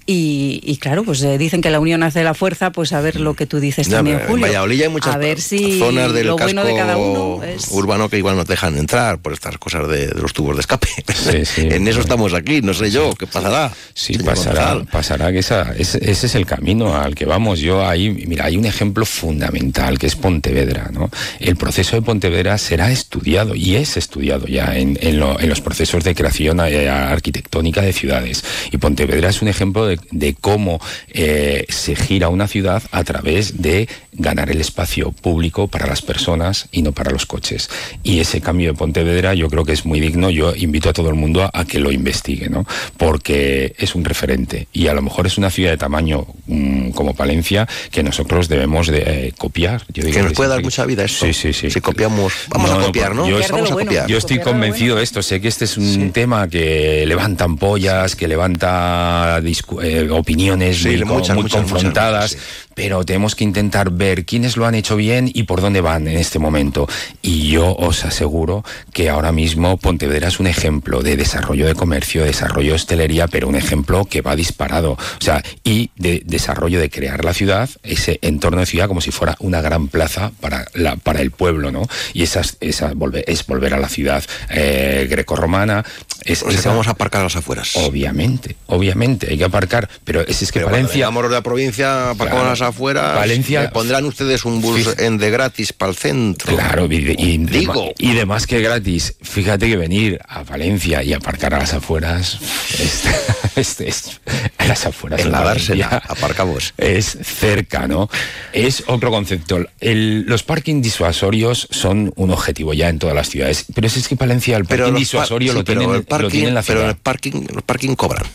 [0.09, 3.19] Y, y claro, pues eh, dicen que la unión hace la fuerza, pues a ver
[3.19, 4.45] lo que tú dices Ya, también, pero Julio.
[4.45, 7.43] en Valladolid hay muchas a ver si zonas del lo casco bueno de cada uno
[7.43, 7.67] es...
[7.71, 10.61] urbano que igual no te dejan entrar por estas cosas de, de los tubos de
[10.61, 10.87] escape.
[11.13, 13.73] Sí, sí, en eso estamos aquí, no sé yo, ¿qué pasará?
[13.93, 17.59] Sí, pasará, pasará que esa, ese, ese es el camino al que vamos.
[17.59, 21.09] Yo ahí, mira, hay un ejemplo fundamental que es Pontevedra, ¿no?
[21.41, 25.59] El proceso de Pontevedra será estudiado y es estudiado ya en, en lo- en los
[25.59, 28.43] procesos de creación eh, arquitectónica de ciudades.
[28.71, 30.79] Y Pontevedra es un ejemplo de, de cómo
[31.09, 36.67] eh, se gira una ciudad a través de ganar el espacio público para las personas
[36.71, 37.69] y no para los coches.
[38.03, 40.29] Y ese cambio de Pontevedra yo creo que es muy digno.
[40.29, 42.65] Yo invito a todo el mundo a, a que lo investigue, ¿no?
[42.97, 47.15] Porque es un referente y a lo mejor es una ciudad de tamaño mm, como
[47.15, 49.83] Palencia que nosotros debemos de eh, copiar.
[49.93, 51.25] Yo digo Que nos puede dar mucha vida esto.
[51.25, 51.69] Sí, sí, sí.
[51.69, 53.27] Si copiamos, vamos a copiar, ¿no?
[53.29, 53.89] Yo, vamos a bueno.
[53.89, 54.07] copiar.
[54.07, 55.21] Yo estoy convencido de esto.
[55.21, 60.89] Sé que este es un tema que levanta ampollas, que levanta discu- eh, opiniones Sí,
[60.89, 62.37] muy, co- muchas, muy muchas, confrontadas,
[62.77, 66.15] pero tenemos que intentar ver quiénes lo han hecho bien y por dónde van en
[66.15, 66.87] este momento.
[67.23, 68.63] Y yo os aseguro
[68.93, 73.47] que ahora mismo Pontevedra es un ejemplo de desarrollo de comercio, desarrollo de hostelería, pero
[73.47, 74.91] un ejemplo que va disparado.
[74.91, 79.09] O sea, y de desarrollo de crear la ciudad, ese entorno de ciudad como si
[79.09, 81.87] fuera una gran plaza para, la, para el pueblo, ¿no?
[82.13, 85.83] Y esa, esa volver, es volver a la ciudad eh, grecorromana.
[86.25, 87.75] Es, O sea, que esa- vamos a aparcar a las afueras.
[87.77, 91.09] Obviamente, obviamente, hay que aparcar, pero es, es que Pero Valencia...
[91.09, 92.49] los de la provincia, aparcamos Claro.
[92.49, 93.15] las afueras.
[93.15, 96.53] Valencia- ¿me pondrán ustedes un bus en de gratis para el centro.
[96.55, 97.91] Claro, y, de- y de Digo.
[97.97, 99.15] y de más que gratis.
[99.21, 102.37] Fíjate que venir a Valencia y aparcar a las afueras,
[102.79, 103.03] es,
[103.55, 104.21] es- es-
[104.57, 106.73] a las afueras En la dársela, Valencia aparcamos.
[106.77, 108.09] Es cerca, ¿no?
[108.53, 109.59] Es otro concepto.
[109.79, 114.07] El- los parking disuasorios son un objetivo ya en todas las ciudades, pero es, es
[114.07, 116.53] que Palencia el parking par- disuasorio sí, lo, pero tienen, el parking, lo tiene en
[116.55, 116.89] la pero ciudad.
[116.91, 118.25] el parking, los parking cobran.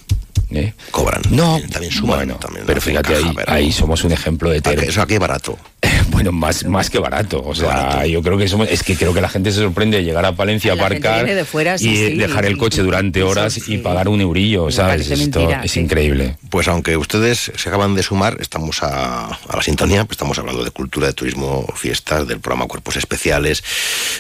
[0.50, 0.74] ¿Eh?
[0.90, 1.22] Cobran.
[1.30, 2.16] No, también suman.
[2.18, 5.20] bueno, también pero fíjate, ahí, pero- ahí somos un ejemplo de ter- Eso aquí es
[5.20, 5.58] barato.
[6.10, 7.42] Bueno, más, más que barato.
[7.44, 10.04] O sea, yo creo que somos, es que creo que la gente se sorprende de
[10.04, 13.22] llegar a Palencia a aparcar viene de fuera, sí, y sí, dejar el coche durante
[13.22, 15.08] horas y pagar un eurillo, ¿sabes?
[15.10, 15.80] Esto mentira, es sí.
[15.80, 16.36] increíble.
[16.50, 20.62] Pues aunque ustedes se acaban de sumar, estamos a, a la sintonía, pues estamos hablando
[20.64, 23.64] de cultura, de turismo, fiestas, del programa Cuerpos Especiales,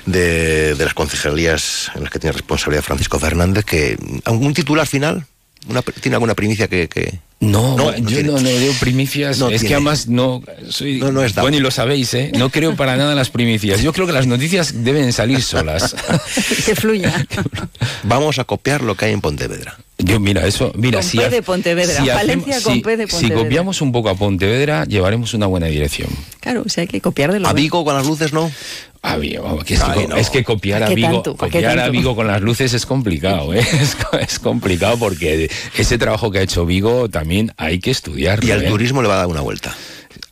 [0.06, 5.26] de, de las concejalías en las que tiene responsabilidad Francisco Fernández, que algún titular final,
[5.68, 6.88] Una- ¿tiene alguna primicia que...?
[6.88, 8.22] que- No, No, no yo tiene.
[8.24, 9.38] no, no digo primicias.
[9.38, 9.68] No es tiene.
[9.68, 10.98] que además no soy.
[10.98, 12.30] No, no es bueno, y lo sabéis, ¿eh?
[12.36, 13.82] No creo para nada en las primicias.
[13.82, 15.94] Yo creo que las noticias deben salir solas.
[16.66, 17.26] que fluya.
[18.04, 19.76] Vamos a copiar lo que hay en Pontevedra.
[20.04, 20.72] Yo, mira, eso.
[20.74, 23.42] Mira, Con si P de Pontevedra, hacemos- Valencia con si- P de Si Pontevedra.
[23.44, 26.08] copiamos un poco a Pontevedra, llevaremos una buena dirección.
[26.40, 27.52] Claro, o sea, hay que copiar de lo ¿A.
[27.52, 28.50] Vigo con las luces no?
[29.04, 30.16] A Vigo, que es, que, Ay, co- no.
[30.16, 31.88] es que copiar a ¿Qué Vigo, copiar a?
[31.88, 33.60] Vigo con las luces es complicado, ¿eh?
[34.20, 38.46] es complicado porque ese trabajo que ha hecho Vigo también hay que estudiarlo.
[38.46, 38.68] Y al ¿eh?
[38.68, 39.74] turismo le va a dar una vuelta.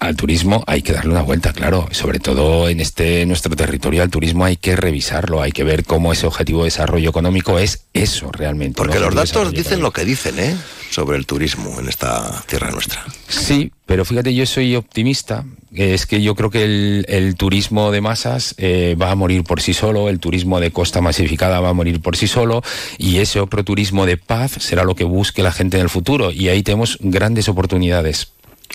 [0.00, 1.86] Al turismo hay que darle una vuelta, claro.
[1.90, 6.10] Sobre todo en este nuestro territorio, al turismo hay que revisarlo, hay que ver cómo
[6.10, 8.78] ese objetivo de desarrollo económico es eso realmente.
[8.78, 10.56] Porque los datos dicen lo que dicen, ¿eh?
[10.90, 13.04] Sobre el turismo en esta tierra nuestra.
[13.28, 15.44] Sí, pero fíjate, yo soy optimista.
[15.74, 19.60] Es que yo creo que el, el turismo de masas eh, va a morir por
[19.60, 22.62] sí solo, el turismo de costa masificada va a morir por sí solo,
[22.96, 26.32] y ese otro turismo de paz será lo que busque la gente en el futuro.
[26.32, 28.32] Y ahí tenemos grandes oportunidades.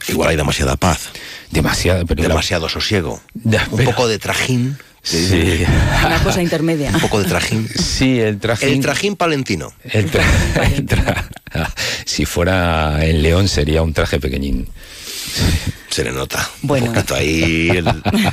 [0.08, 1.10] Igual hay demasiada paz.
[1.51, 3.21] Demasiado, pero Demasiado sosiego.
[3.43, 4.77] Ya, Un poco de trajín.
[5.03, 5.63] Sí.
[6.05, 6.89] Una cosa intermedia.
[6.93, 7.69] Un poco de trajín.
[7.69, 8.69] Sí, el trajín.
[8.69, 9.71] El trajín palentino.
[9.84, 10.23] el tra-
[10.75, 11.25] el tra-
[12.05, 14.67] si fuera en León sería un traje pequeñín.
[15.91, 16.49] Se le nota.
[16.63, 16.88] Bueno.
[16.88, 17.86] Un poquito ahí el-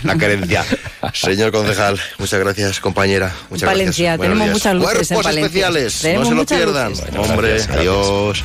[0.03, 0.65] la carencia.
[1.13, 3.33] Señor concejal, muchas gracias, compañera.
[3.51, 4.21] Muchas Valencia, gracias.
[4.33, 5.47] Tenemos muchas luces en Cuerpos Valencia.
[5.47, 6.91] especiales, Tenemos no se lo pierdan.
[6.91, 7.07] luces.
[7.11, 7.81] Bueno, Hombre, gracias, gracias.
[7.81, 8.45] adiós.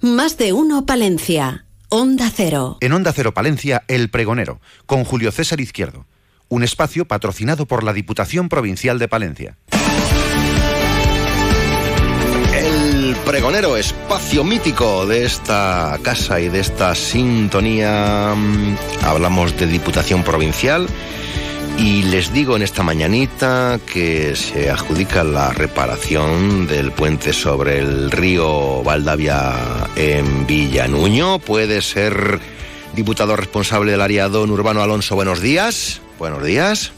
[0.00, 1.66] Más de uno Palencia.
[1.90, 2.78] Onda Cero.
[2.80, 6.06] En Onda Cero Palencia, El Pregonero, con Julio César Izquierdo.
[6.48, 9.58] Un espacio patrocinado por la Diputación Provincial de Palencia.
[12.54, 18.34] El pregonero, espacio mítico de esta casa y de esta sintonía.
[18.34, 20.88] Mm, Hablamos de Diputación Provincial
[21.78, 28.10] y les digo en esta mañanita que se adjudica la reparación del puente sobre el
[28.10, 29.54] río Valdavia
[29.96, 31.38] en Villanuño.
[31.38, 32.38] Puede ser
[32.94, 35.14] diputado responsable del área don Urbano Alonso.
[35.14, 36.02] Buenos días.
[36.18, 36.92] Buenos días.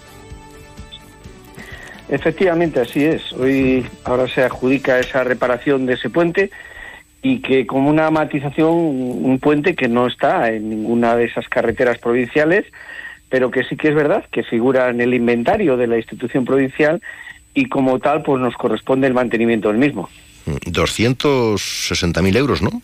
[2.08, 3.32] Efectivamente, así es.
[3.32, 6.50] Hoy ahora se adjudica esa reparación de ese puente
[7.22, 11.98] y que como una matización, un puente que no está en ninguna de esas carreteras
[11.98, 12.66] provinciales,
[13.32, 17.00] pero que sí que es verdad que figura en el inventario de la institución provincial
[17.54, 20.10] y como tal pues nos corresponde el mantenimiento del mismo.
[20.44, 22.82] 260.000 euros, ¿no?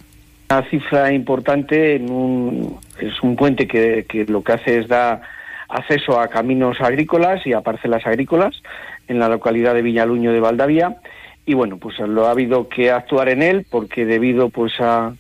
[0.48, 5.20] Una cifra importante en un, es un puente que, que lo que hace es dar
[5.68, 8.54] acceso a caminos agrícolas y a parcelas agrícolas
[9.06, 10.96] en la localidad de Villaluño de Valdavia
[11.44, 15.12] y bueno pues lo ha habido que actuar en él porque debido pues a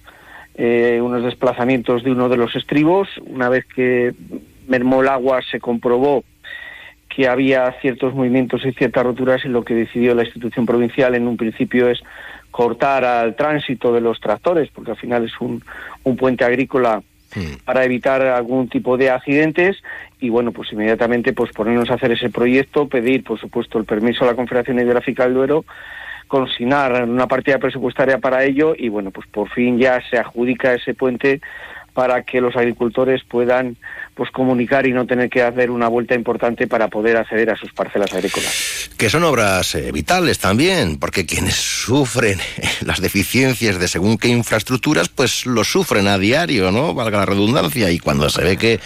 [0.54, 4.14] eh, unos desplazamientos de uno de los estribos una vez que
[4.68, 6.24] mermó el agua se comprobó
[7.08, 11.26] que había ciertos movimientos y ciertas roturas y lo que decidió la institución provincial en
[11.26, 12.00] un principio es
[12.50, 15.62] cortar al tránsito de los tractores porque al final es un,
[16.04, 17.02] un puente agrícola
[17.64, 19.76] para evitar algún tipo de accidentes
[20.18, 24.24] y bueno pues inmediatamente pues ponernos a hacer ese proyecto pedir por supuesto el permiso
[24.24, 25.64] a la Confederación Hidrográfica del Duero
[26.26, 30.94] consignar una partida presupuestaria para ello y bueno pues por fin ya se adjudica ese
[30.94, 31.40] puente
[31.98, 33.76] para que los agricultores puedan
[34.14, 37.72] pues comunicar y no tener que hacer una vuelta importante para poder acceder a sus
[37.72, 38.88] parcelas agrícolas.
[38.96, 42.38] Que son obras eh, vitales también, porque quienes sufren
[42.82, 46.94] las deficiencias de según qué infraestructuras, pues lo sufren a diario, ¿no?
[46.94, 47.90] Valga la redundancia.
[47.90, 48.78] Y cuando se ve que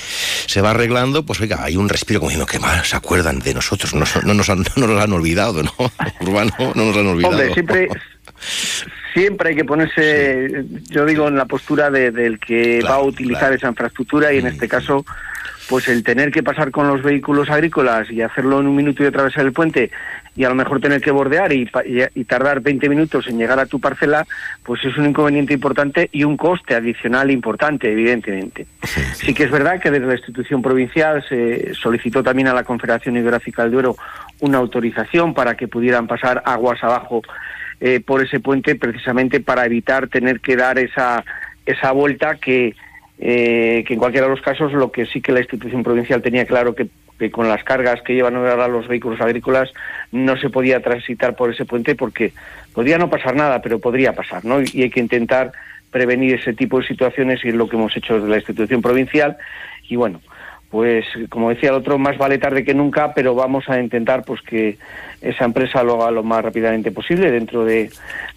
[0.46, 3.52] se va arreglando, pues oiga, hay un respiro como diciendo que más se acuerdan de
[3.52, 5.74] nosotros, no, no, nos, han, no nos han olvidado, ¿no?
[6.22, 7.34] Urbano, no nos han olvidado.
[7.34, 7.88] Hombre, siempre,
[9.12, 13.52] siempre hay que ponerse, yo digo, en la postura de, del que va a utilizar
[13.52, 15.04] esa infraestructura y en este caso,
[15.68, 19.06] pues el tener que pasar con los vehículos agrícolas y hacerlo en un minuto y
[19.06, 19.90] atravesar el puente
[20.34, 23.60] y a lo mejor tener que bordear y, y- y tardar 20 minutos en llegar
[23.60, 24.26] a tu parcela,
[24.64, 28.66] pues es un inconveniente importante y un coste adicional importante, evidentemente.
[29.14, 33.16] Sí que es verdad que desde la institución provincial se solicitó también a la Confederación
[33.16, 33.96] Hidrográfica del Duero
[34.40, 37.22] una autorización para que pudieran pasar aguas abajo
[37.80, 41.24] eh, por ese puente precisamente para evitar tener que dar esa,
[41.66, 42.74] esa vuelta que,
[43.18, 46.44] eh, que en cualquiera de los casos lo que sí que la institución provincial tenía
[46.44, 49.72] claro que, que con las cargas que llevan ahora los vehículos agrícolas
[50.10, 52.32] no se podía transitar por ese puente porque
[52.72, 54.60] podría no pasar nada, pero podría pasar, ¿no?
[54.60, 55.52] Y, hay que intentar
[55.90, 59.36] prevenir ese tipo de situaciones y es lo que hemos hecho desde la institución provincial
[59.88, 60.20] y bueno,
[60.72, 64.40] pues como decía el otro, más vale tarde que nunca, pero vamos a intentar pues
[64.40, 64.78] que
[65.20, 67.90] esa empresa lo haga lo más rápidamente posible dentro de,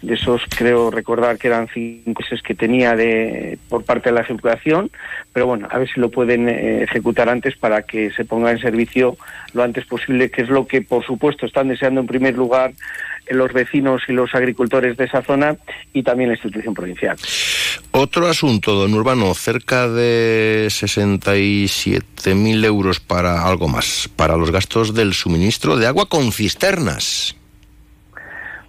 [0.06, 4.90] esos, creo recordar que eran cinco meses que tenía de por parte de la ejecución,
[5.32, 8.58] pero bueno, a ver si lo pueden eh, ejecutar antes para que se ponga en
[8.58, 9.16] servicio
[9.54, 12.72] lo antes posible, que es lo que por supuesto están deseando en primer lugar
[13.30, 15.56] los vecinos y los agricultores de esa zona
[15.94, 17.16] y también la institución provincial.
[17.90, 25.14] Otro asunto, don Urbano, cerca de 67.000 euros para algo más, para los gastos del
[25.14, 27.36] suministro de agua con cisternas.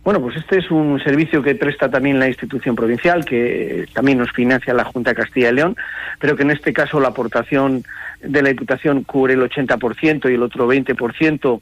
[0.03, 4.31] Bueno, pues este es un servicio que presta también la institución provincial, que también nos
[4.31, 5.75] financia la Junta de Castilla y León,
[6.17, 7.83] pero que en este caso la aportación
[8.21, 11.61] de la Diputación cubre el 80% y el otro 20%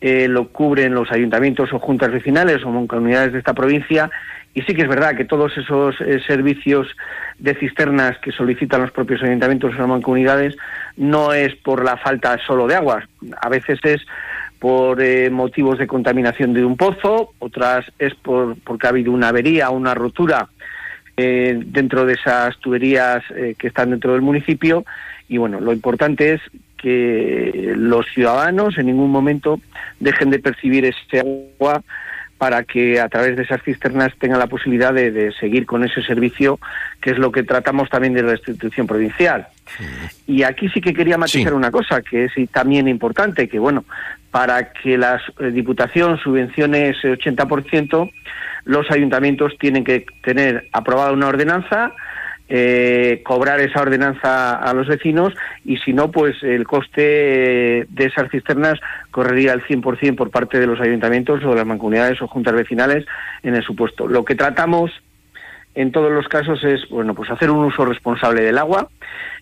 [0.00, 4.10] eh, lo cubren los ayuntamientos o juntas vecinales o comunidades de esta provincia.
[4.54, 6.88] Y sí que es verdad que todos esos eh, servicios
[7.38, 10.56] de cisternas que solicitan los propios ayuntamientos o mancomunidades
[10.96, 13.06] no es por la falta solo de agua.
[13.40, 14.02] A veces es
[14.58, 19.28] por eh, motivos de contaminación de un pozo, otras es por porque ha habido una
[19.28, 20.48] avería, una rotura
[21.16, 24.84] eh, dentro de esas tuberías eh, que están dentro del municipio.
[25.28, 26.40] Y bueno, lo importante es
[26.76, 29.60] que los ciudadanos en ningún momento
[30.00, 31.82] dejen de percibir ese agua
[32.38, 36.60] para que a través de esas cisternas tengan la posibilidad de, seguir con ese servicio,
[37.00, 39.48] que es lo que tratamos también de la institución provincial.
[40.26, 43.84] Y aquí sí que quería matizar una cosa, que es también importante, que bueno,
[44.30, 48.10] para que la eh, Diputación subvencione ese 80%,
[48.64, 51.92] los ayuntamientos tienen que tener aprobada una ordenanza,
[52.48, 55.34] eh, cobrar esa ordenanza a los vecinos
[55.64, 58.80] y si no, pues el coste de esas cisternas
[59.10, 63.04] correría al 100% por parte de los ayuntamientos o de las mancomunidades o juntas vecinales
[63.42, 64.08] en el supuesto.
[64.08, 64.90] Lo que tratamos
[65.74, 68.88] en todos los casos es, bueno, pues hacer un uso responsable del agua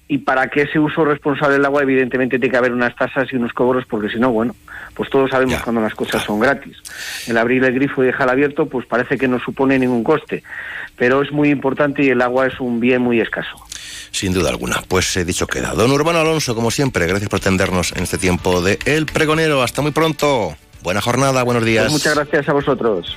[0.09, 3.37] y para que ese uso responsable del agua evidentemente tiene que haber unas tasas y
[3.37, 4.55] unos cobros porque si no, bueno,
[4.95, 6.77] pues todos sabemos cuando las cosas son gratis.
[7.27, 10.45] El abrir el grifo y dejar abierto pues parece que no supone ningún coste,
[10.97, 13.57] pero es muy importante y el agua es un bien muy escaso.
[14.13, 14.83] Sin duda alguna.
[14.87, 15.73] Pues he dicho queda.
[15.73, 19.63] Don Urbano Alonso, como siempre, gracias por atendernos en este tiempo de El Pregonero.
[19.63, 20.57] Hasta muy pronto.
[20.83, 21.85] Buena jornada, buenos días.
[21.85, 23.17] Pues muchas gracias a vosotros.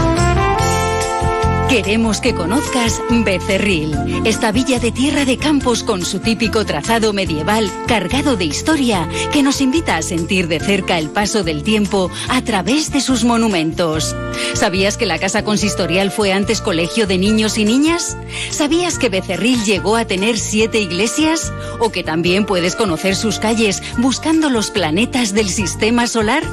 [1.71, 7.71] Queremos que conozcas Becerril, esta villa de tierra de campos con su típico trazado medieval
[7.87, 12.41] cargado de historia que nos invita a sentir de cerca el paso del tiempo a
[12.41, 14.17] través de sus monumentos.
[14.53, 18.17] ¿Sabías que la casa consistorial fue antes colegio de niños y niñas?
[18.49, 21.53] ¿Sabías que Becerril llegó a tener siete iglesias?
[21.79, 26.43] ¿O que también puedes conocer sus calles buscando los planetas del sistema solar?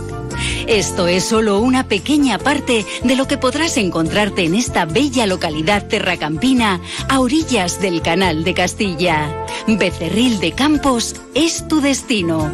[0.66, 5.86] Esto es solo una pequeña parte de lo que podrás encontrarte en esta bella localidad
[5.86, 9.46] terracampina a orillas del Canal de Castilla.
[9.66, 12.50] Becerril de Campos es tu destino.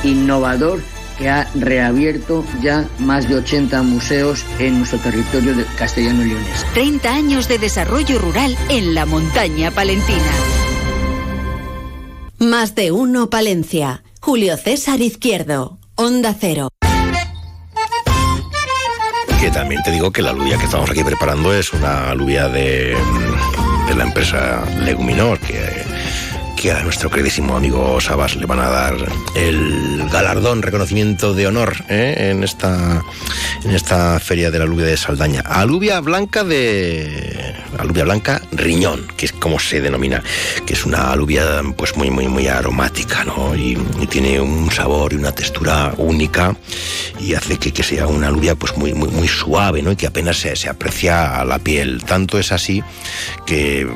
[0.02, 0.80] innovador
[1.18, 6.66] que ha reabierto ya más de 80 museos en nuestro territorio de castellano y leones.
[6.74, 10.30] 30 años de desarrollo rural en la montaña palentina.
[12.38, 14.04] Más de uno Palencia.
[14.20, 15.78] Julio César Izquierdo.
[15.96, 16.68] Onda Cero
[19.40, 22.96] que también te digo que la alubia que estamos aquí preparando es una alubia de,
[23.86, 25.84] de la empresa Leguminor, que
[26.60, 28.96] que a nuestro queridísimo amigo Sabas le van a dar
[29.36, 32.30] el galardón, reconocimiento de honor ¿eh?
[32.30, 33.04] en, esta,
[33.62, 35.40] en esta feria de la alubia de Saldaña.
[35.40, 37.54] Alubia blanca de.
[37.78, 40.22] Alubia blanca riñón, que es como se denomina,
[40.66, 43.54] que es una alubia pues muy, muy, muy aromática, ¿no?
[43.54, 43.76] Y,
[44.08, 46.56] tiene un sabor y una textura única
[47.20, 49.92] y hace que, que, sea una alubia pues muy, muy, muy suave, ¿no?
[49.92, 52.02] Y que apenas se, se aprecia a la piel.
[52.04, 52.82] Tanto es así
[53.44, 53.86] que,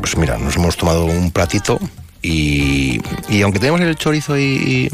[0.00, 1.81] pues mira, nos hemos tomado un platito
[2.22, 4.88] Y, y aunque tenemos el chorizo y,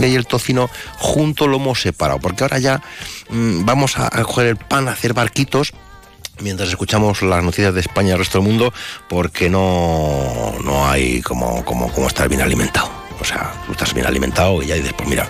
[0.00, 2.82] y, el tocino junto, lo hemos separado, porque ahora ya
[3.28, 5.74] mm, vamos a, a coger el pan, a hacer barquitos
[6.40, 8.72] mientras escuchamos las noticias de España y el resto del mundo,
[9.08, 12.99] porque no, no hay como, como, como estar bien alimentado.
[13.20, 15.28] O sea, tú estás bien alimentado y ya y después, mira,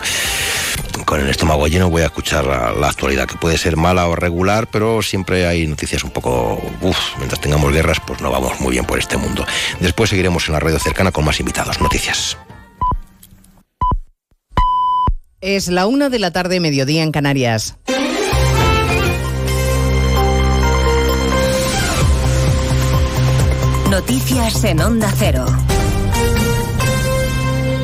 [1.05, 4.15] con el estómago lleno voy a escuchar la, la, actualidad, que puede ser mala o
[4.15, 8.73] regular, pero siempre hay noticias un poco, uff, mientras tengamos guerras, pues no vamos muy
[8.73, 9.45] bien por este mundo.
[9.81, 11.81] Después seguiremos en la radio cercana con más invitados.
[11.81, 12.37] Noticias.
[15.41, 17.77] Es la una de la tarde, mediodía en Canarias.
[23.91, 25.47] Noticias en Onda Cero.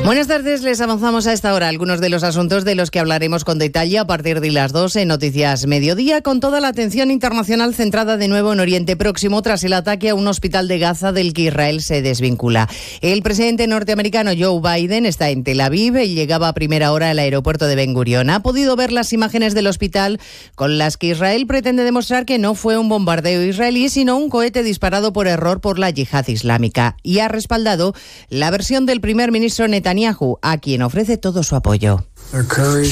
[0.07, 3.43] Buenas tardes, les avanzamos a esta hora algunos de los asuntos de los que hablaremos
[3.43, 7.75] con detalle a partir de las 2 en Noticias Mediodía, con toda la atención internacional
[7.75, 11.33] centrada de nuevo en Oriente Próximo tras el ataque a un hospital de Gaza del
[11.33, 12.69] que Israel se desvincula.
[13.01, 17.19] El presidente norteamericano Joe Biden está en Tel Aviv y llegaba a primera hora al
[17.19, 18.29] aeropuerto de Ben Gurion.
[18.29, 20.21] Ha podido ver las imágenes del hospital
[20.55, 24.63] con las que Israel pretende demostrar que no fue un bombardeo israelí, sino un cohete
[24.63, 26.95] disparado por error por la yihad islámica.
[27.03, 27.93] Y ha respaldado
[28.29, 29.96] la versión del primer ministro Netanyahu
[30.41, 32.05] a quien ofrece todo su apoyo.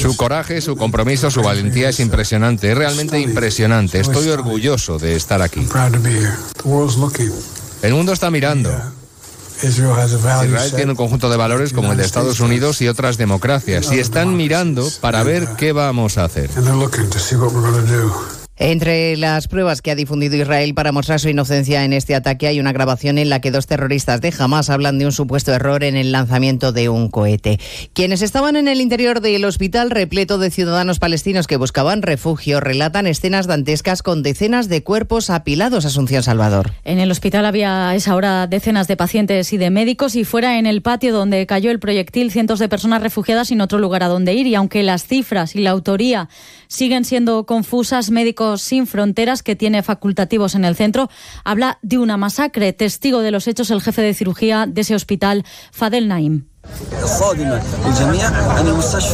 [0.00, 4.00] Su coraje, su compromiso, su valentía es impresionante, es realmente impresionante.
[4.00, 5.66] Estoy orgulloso de estar aquí.
[7.82, 8.70] El mundo está mirando.
[9.62, 13.98] Israel tiene un conjunto de valores como el de Estados Unidos y otras democracias y
[13.98, 16.50] están mirando para ver qué vamos a hacer.
[18.58, 22.58] Entre las pruebas que ha difundido Israel para mostrar su inocencia en este ataque hay
[22.58, 25.94] una grabación en la que dos terroristas de Hamas hablan de un supuesto error en
[25.94, 27.60] el lanzamiento de un cohete.
[27.92, 33.06] Quienes estaban en el interior del hospital repleto de ciudadanos palestinos que buscaban refugio relatan
[33.06, 36.72] escenas dantescas con decenas de cuerpos apilados Asunción Salvador.
[36.84, 40.58] En el hospital había a esa hora decenas de pacientes y de médicos y fuera
[40.58, 44.08] en el patio donde cayó el proyectil cientos de personas refugiadas sin otro lugar a
[44.08, 46.30] donde ir y aunque las cifras y la autoría
[46.68, 51.10] siguen siendo confusas, médicos sin Fronteras, que tiene facultativos en el centro,
[51.44, 52.72] habla de una masacre.
[52.72, 56.46] Testigo de los hechos el jefe de cirugía de ese hospital, Fadel Naim.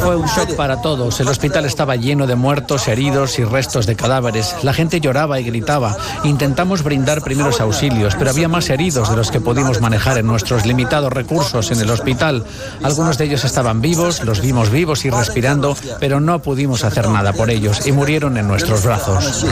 [0.00, 1.20] Fue un shock para todos.
[1.20, 4.54] El hospital estaba lleno de muertos, heridos y restos de cadáveres.
[4.62, 5.96] La gente lloraba y gritaba.
[6.24, 10.66] Intentamos brindar primeros auxilios, pero había más heridos de los que pudimos manejar en nuestros
[10.66, 12.44] limitados recursos en el hospital.
[12.82, 17.32] Algunos de ellos estaban vivos, los vimos vivos y respirando, pero no pudimos hacer nada
[17.32, 19.44] por ellos y murieron en nuestros brazos.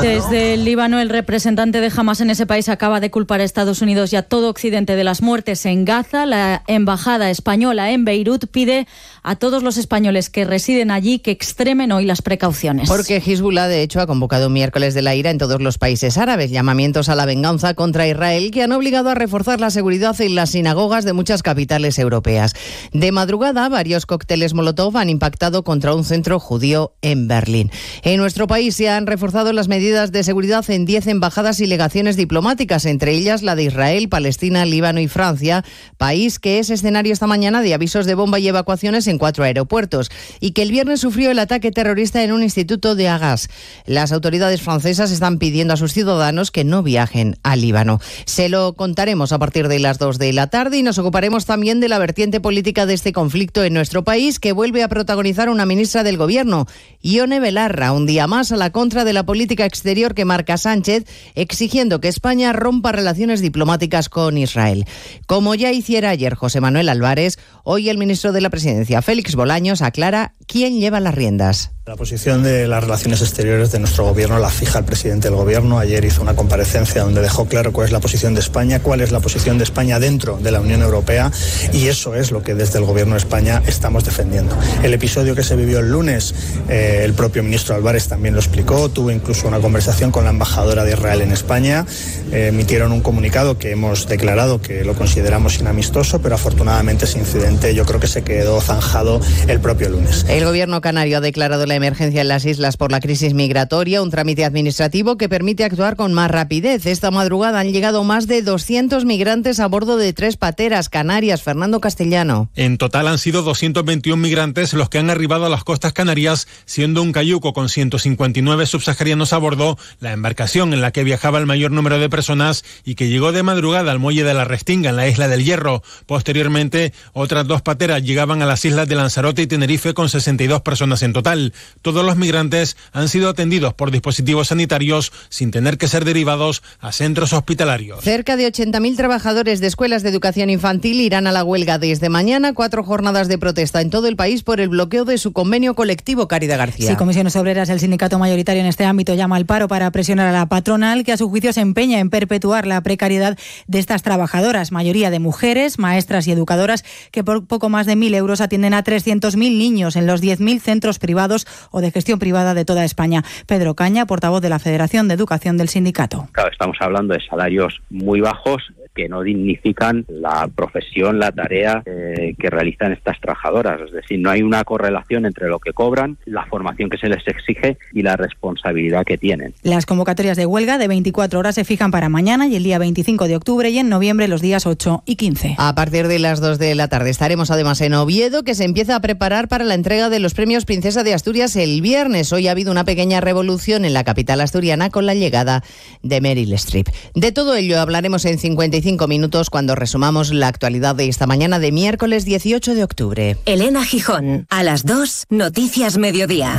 [0.00, 3.82] Desde el Líbano, el representante de Hamas en ese país acaba de culpar a Estados
[3.82, 8.46] Unidos y a todo Occidente de las muertes en Gaza la embajada española en Beirut
[8.50, 8.86] pide
[9.24, 12.88] a todos los españoles que residen allí que extremen hoy las precauciones.
[12.88, 16.18] Porque Hezbollah, de hecho, ha convocado un miércoles de la ira en todos los países
[16.18, 20.34] árabes, llamamientos a la venganza contra Israel que han obligado a reforzar la seguridad en
[20.34, 22.52] las sinagogas de muchas capitales europeas.
[22.92, 27.70] De madrugada, varios cócteles Molotov han impactado contra un centro judío en Berlín.
[28.02, 32.16] En nuestro país se han reforzado las medidas de seguridad en 10 embajadas y legaciones
[32.16, 35.64] diplomáticas, entre ellas la de Israel, Palestina, Líbano y Francia,
[35.96, 40.10] país que es escenario esta mañana de avisos de bomba y evacuaciones en cuatro aeropuertos
[40.40, 43.48] y que el viernes sufrió el ataque terrorista en un instituto de Agas.
[43.86, 48.00] Las autoridades francesas están pidiendo a sus ciudadanos que no viajen al Líbano.
[48.24, 51.80] Se lo contaremos a partir de las dos de la tarde y nos ocuparemos también
[51.80, 55.66] de la vertiente política de este conflicto en nuestro país que vuelve a protagonizar una
[55.66, 56.66] ministra del Gobierno,
[57.02, 61.04] Ione Belarra, un día más a la contra de la política exterior que marca Sánchez,
[61.34, 64.84] exigiendo que España rompa relaciones diplomáticas con Israel.
[65.26, 69.82] Como ya hiciera ayer José Manuel Álvarez, hoy el ministro de la Presidencia, Félix Bolaños,
[69.82, 71.70] aclara quién lleva las riendas.
[71.86, 75.78] La posición de las relaciones exteriores de nuestro gobierno la fija el presidente del gobierno.
[75.78, 79.12] Ayer hizo una comparecencia donde dejó claro cuál es la posición de España, cuál es
[79.12, 81.30] la posición de España dentro de la Unión Europea
[81.74, 84.56] y eso es lo que desde el gobierno de España estamos defendiendo.
[84.82, 86.34] El episodio que se vivió el lunes,
[86.70, 90.84] eh, el propio ministro Álvarez también lo explicó, tuvo incluso una conversación con la embajadora
[90.84, 91.84] de Israel en España,
[92.32, 97.74] eh, emitieron un comunicado que hemos declarado que lo consideramos inamistoso, pero afortunadamente ese incidente
[97.74, 100.24] yo creo que se quedó zanjado el propio lunes.
[100.34, 104.10] El gobierno canario ha declarado la emergencia en las islas por la crisis migratoria, un
[104.10, 106.86] trámite administrativo que permite actuar con más rapidez.
[106.86, 111.40] Esta madrugada han llegado más de 200 migrantes a bordo de tres pateras canarias.
[111.40, 112.50] Fernando Castellano.
[112.56, 117.00] En total han sido 221 migrantes los que han arribado a las costas canarias, siendo
[117.00, 121.70] un cayuco con 159 subsaharianos a bordo, la embarcación en la que viajaba el mayor
[121.70, 125.06] número de personas y que llegó de madrugada al muelle de la Restinga en la
[125.06, 125.84] isla del Hierro.
[126.06, 130.62] Posteriormente, otras dos pateras llegaban a las islas de Lanzarote y Tenerife con 60 62
[130.62, 131.52] personas en total.
[131.82, 136.92] Todos los migrantes han sido atendidos por dispositivos sanitarios sin tener que ser derivados a
[136.92, 138.02] centros hospitalarios.
[138.02, 142.52] Cerca de 80.000 trabajadores de escuelas de educación infantil irán a la huelga desde mañana.
[142.54, 146.28] Cuatro jornadas de protesta en todo el país por el bloqueo de su convenio colectivo,
[146.28, 146.90] Caridad García.
[146.90, 150.32] Sí, Comisiones Obreras, el sindicato mayoritario en este ámbito, llama al paro para presionar a
[150.32, 154.72] la patronal, que a su juicio se empeña en perpetuar la precariedad de estas trabajadoras,
[154.72, 158.84] mayoría de mujeres, maestras y educadoras, que por poco más de 1.000 euros atienden a
[158.84, 163.24] 300.000 niños en los 10.000 centros privados o de gestión privada de toda España.
[163.46, 166.28] Pedro Caña, portavoz de la Federación de Educación del sindicato.
[166.30, 168.62] Claro, estamos hablando de salarios muy bajos
[168.94, 173.80] que no dignifican la profesión, la tarea eh, que realizan estas trabajadoras.
[173.80, 177.26] Es decir, no hay una correlación entre lo que cobran, la formación que se les
[177.26, 179.54] exige y la responsabilidad que tienen.
[179.62, 183.28] Las convocatorias de huelga de 24 horas se fijan para mañana y el día 25
[183.28, 185.56] de octubre y en noviembre los días 8 y 15.
[185.58, 188.96] A partir de las 2 de la tarde estaremos además en Oviedo, que se empieza
[188.96, 192.32] a preparar para la entrega de los premios Princesa de Asturias el viernes.
[192.32, 195.62] Hoy ha habido una pequeña revolución en la capital asturiana con la llegada
[196.02, 196.88] de Meryl Streep.
[197.14, 201.72] De todo ello hablaremos en 55 minutos cuando resumamos la actualidad de esta mañana de
[201.72, 203.36] miércoles 18 de octubre.
[203.46, 206.58] Elena Gijón, a las 2, Noticias Mediodía.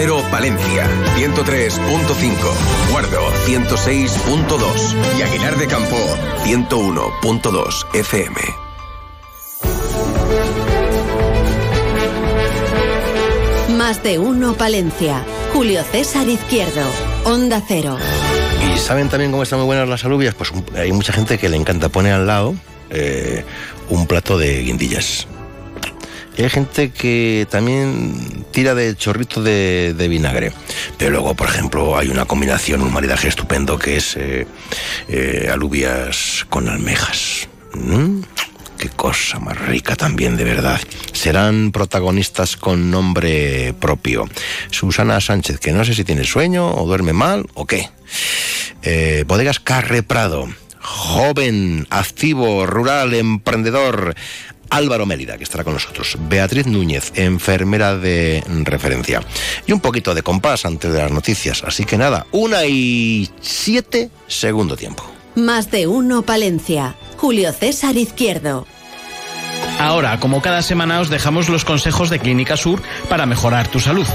[0.00, 5.96] Cero Palencia, 103.5, Guardo, 106.2 y Aguilar de Campo,
[6.44, 8.36] 101.2 FM.
[13.76, 15.24] Más de uno Palencia.
[15.52, 16.88] Julio César Izquierdo.
[17.24, 17.98] Onda Cero.
[18.72, 20.36] ¿Y saben también cómo están muy buenas las alubias?
[20.36, 22.54] Pues hay mucha gente que le encanta poner al lado
[22.90, 23.44] eh,
[23.88, 25.26] un plato de guindillas.
[26.38, 30.52] Y hay gente que también tira de chorrito de, vinagre.
[30.96, 34.46] Pero luego, por ejemplo, hay una combinación, un maridaje estupendo que es eh,
[35.08, 37.48] eh, alubias con almejas.
[37.74, 38.20] ¿Mm?
[38.78, 40.80] Qué cosa más rica también, de verdad.
[41.12, 44.28] Serán protagonistas con nombre propio.
[44.70, 47.90] Susana Sánchez, que no sé si tiene sueño o duerme mal o qué.
[48.82, 50.46] Eh, bodegas Carre Prado.
[50.80, 54.14] Joven, activo, rural, emprendedor.
[54.70, 56.16] Álvaro Mérida, que estará con nosotros.
[56.20, 59.22] Beatriz Núñez, enfermera de referencia.
[59.66, 61.62] Y un poquito de compás antes de las noticias.
[61.64, 65.04] Así que nada, una y siete, segundo tiempo.
[65.34, 66.96] Más de uno, Palencia.
[67.16, 68.66] Julio César Izquierdo.
[69.78, 74.06] Ahora, como cada semana, os dejamos los consejos de Clínica Sur para mejorar tu salud.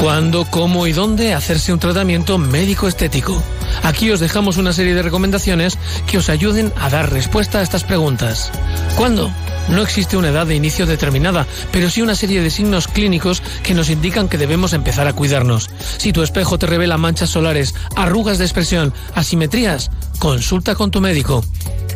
[0.00, 3.42] ¿Cuándo, cómo y dónde hacerse un tratamiento médico estético?
[3.82, 7.84] Aquí os dejamos una serie de recomendaciones que os ayuden a dar respuesta a estas
[7.84, 8.52] preguntas.
[8.96, 9.32] ¿Cuándo?
[9.68, 13.74] No existe una edad de inicio determinada, pero sí una serie de signos clínicos que
[13.74, 15.70] nos indican que debemos empezar a cuidarnos.
[15.96, 21.42] Si tu espejo te revela manchas solares, arrugas de expresión, asimetrías, consulta con tu médico.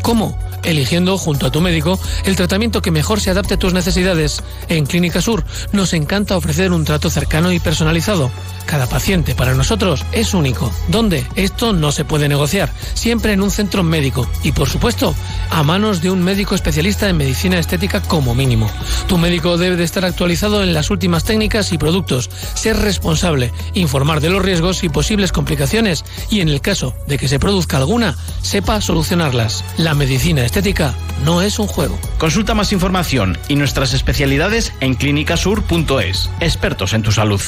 [0.03, 0.36] ¿Cómo?
[0.65, 4.43] Eligiendo junto a tu médico el tratamiento que mejor se adapte a tus necesidades.
[4.69, 8.31] En Clínica Sur nos encanta ofrecer un trato cercano y personalizado.
[8.67, 10.73] Cada paciente para nosotros es único.
[10.89, 11.27] ¿Dónde?
[11.35, 12.73] Esto no se puede negociar.
[12.95, 14.29] Siempre en un centro médico.
[14.43, 15.15] Y por supuesto,
[15.51, 18.71] a manos de un médico especialista en medicina estética como mínimo.
[19.09, 24.21] Tu médico debe de estar actualizado en las últimas técnicas y productos, ser responsable, informar
[24.21, 28.17] de los riesgos y posibles complicaciones y en el caso de que se produzca alguna,
[28.43, 29.65] sepa solucionarlas.
[29.77, 31.96] La medicina estética no es un juego.
[32.18, 36.28] Consulta más información y nuestras especialidades en clinicasur.es.
[36.40, 37.40] Expertos en tu salud.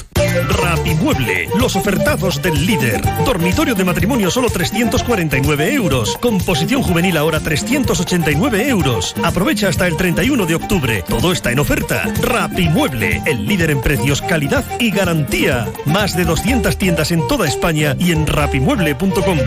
[0.62, 3.03] Rapimueble, los ofertados del líder.
[3.24, 6.16] Dormitorio de matrimonio solo 349 euros.
[6.18, 9.16] Composición juvenil ahora 389 euros.
[9.24, 11.03] Aprovecha hasta el 31 de octubre.
[11.09, 12.05] Todo está en oferta.
[12.22, 15.66] Rapimueble, el líder en precios, calidad y garantía.
[15.86, 19.38] Más de 200 tiendas en toda España y en rapimueble.com.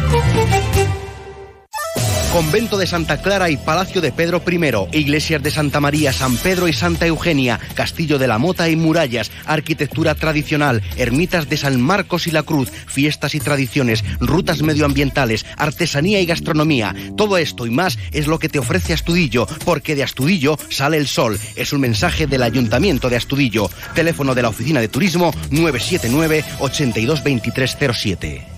[2.36, 6.68] Convento de Santa Clara y Palacio de Pedro I, iglesias de Santa María, San Pedro
[6.68, 12.28] y Santa Eugenia, Castillo de la Mota y murallas, arquitectura tradicional, ermitas de San Marcos
[12.28, 16.94] y la Cruz, fiestas y tradiciones, rutas medioambientales, artesanía y gastronomía.
[17.16, 21.08] Todo esto y más es lo que te ofrece Astudillo, porque de Astudillo sale el
[21.08, 21.40] sol.
[21.56, 23.70] Es un mensaje del Ayuntamiento de Astudillo.
[23.94, 28.55] Teléfono de la Oficina de Turismo 979 822307.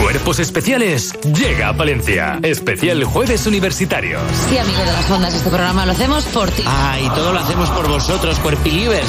[0.00, 2.38] Cuerpos especiales llega a Palencia.
[2.42, 4.22] Especial Jueves Universitarios.
[4.48, 6.62] Sí, amigo de las ondas, este programa lo hacemos por ti.
[6.66, 9.08] Ah, y todo lo hacemos por vosotros, Cuerpilivers.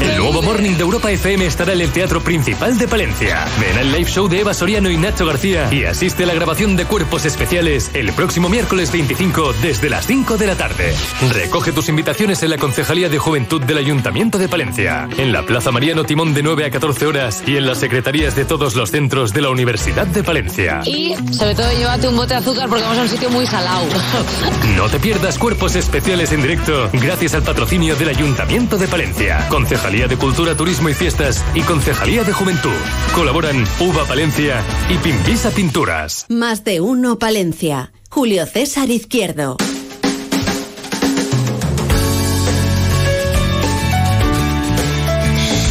[0.00, 3.46] El nuevo Morning de Europa FM estará en el Teatro Principal de Palencia.
[3.58, 6.76] Ven al live show de Eva Soriano y Nacho García y asiste a la grabación
[6.76, 10.94] de Cuerpos Especiales el próximo miércoles 25 desde las 5 de la tarde.
[11.32, 15.70] Recoge tus invitaciones en la Concejalía de Juventud del Ayuntamiento de Palencia, en la Plaza
[15.70, 19.32] Mariano Timón de 9 a 14 horas y en las secretarías de todos los centros
[19.32, 20.80] de la Universidad de Palencia.
[20.84, 23.86] Y sobre todo llévate un bote de azúcar porque vamos a un sitio muy salado.
[24.76, 30.08] No te pierdas Cuerpos Especiales en directo gracias al patrocinio del Ayuntamiento de Palencia, Concejalía
[30.08, 32.70] de Cultura, Turismo y Fiestas y Concejalía de Juventud.
[33.14, 36.26] Colaboran Uva Palencia y Pimpisa Pinturas.
[36.28, 37.92] Más de uno Palencia.
[38.08, 39.56] Julio César Izquierdo.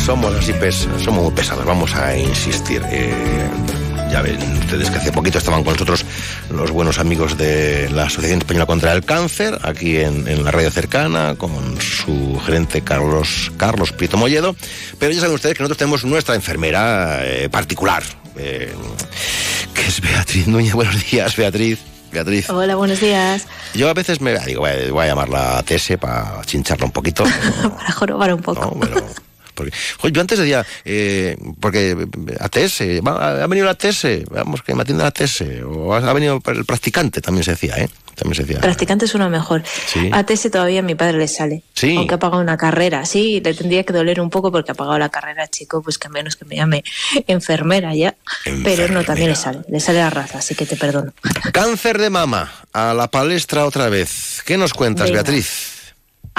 [0.09, 2.81] Somos así, pes, somos muy pesados, vamos a insistir.
[2.89, 3.13] Eh,
[4.11, 6.05] ya ven ustedes que hace poquito estaban con nosotros
[6.49, 10.71] los buenos amigos de la Asociación Española contra el Cáncer, aquí en, en la radio
[10.71, 14.55] cercana, con su gerente Carlos, Carlos Prieto Molledo.
[14.97, 18.03] Pero ya saben ustedes que nosotros tenemos nuestra enfermera eh, particular,
[18.37, 18.73] eh,
[19.73, 20.73] que es Beatriz Núñez.
[20.73, 21.79] Buenos días, Beatriz.
[22.11, 22.49] Beatriz.
[22.49, 23.45] Hola, buenos días.
[23.75, 26.91] Yo a veces me digo, voy a, voy a llamarla a Tese para chincharla un
[26.91, 27.23] poquito.
[27.77, 28.61] para jorobar un poco.
[28.61, 28.95] No, bueno,
[29.59, 31.95] porque, yo antes decía, eh, porque
[32.39, 36.65] ATS, ha venido la ATS, vamos, que me atienda la ATS, o ha, venido el
[36.65, 37.89] practicante, también se decía, ¿eh?
[38.15, 38.59] También se decía.
[38.59, 39.63] Practicante es uno mejor.
[39.85, 40.09] Sí.
[40.11, 41.63] ATS todavía a mi padre le sale.
[41.73, 41.95] Sí.
[41.95, 43.05] Aunque ha pagado una carrera.
[43.05, 46.09] Sí, le tendría que doler un poco porque ha pagado la carrera, chico, pues que
[46.09, 46.83] menos que me llame
[47.27, 48.15] enfermera ya.
[48.65, 49.61] Pero no, también le sale.
[49.69, 51.13] Le sale la raza, así que te perdono.
[51.53, 54.43] Cáncer de mama, a la palestra otra vez.
[54.45, 55.23] ¿Qué nos cuentas, Venga.
[55.23, 55.78] Beatriz?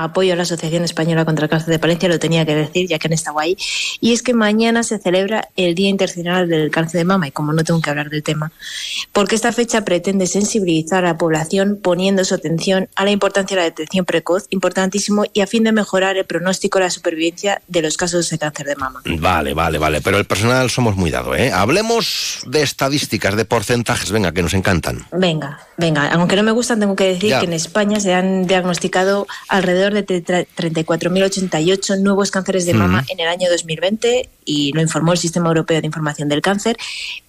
[0.04, 2.98] Apoyo a la Asociación Española contra el Cáncer de Palencia, lo tenía que decir, ya
[2.98, 3.56] que han estado ahí.
[4.00, 7.52] Y es que mañana se celebra el Día Internacional del Cáncer de Mama, y como
[7.52, 8.52] no tengo que hablar del tema,
[9.12, 13.62] porque esta fecha pretende sensibilizar a la población poniendo su atención a la importancia de
[13.62, 17.82] la detección precoz, importantísimo, y a fin de mejorar el pronóstico y la supervivencia de
[17.82, 19.02] los casos de cáncer de mama.
[19.04, 20.00] Vale, vale, vale.
[20.00, 21.52] Pero el personal somos muy dado, ¿eh?
[21.52, 25.06] Hablemos de estadísticas, de porcentajes, venga, que nos encantan.
[25.12, 27.40] Venga, venga, aunque no me gustan, tengo que decir Ya.
[27.40, 33.20] que en España se han diagnosticado alrededor de tre- 34.088 nuevos cánceres de mama en
[33.20, 36.76] el año 2020 y lo informó el Sistema Europeo de Información del Cáncer.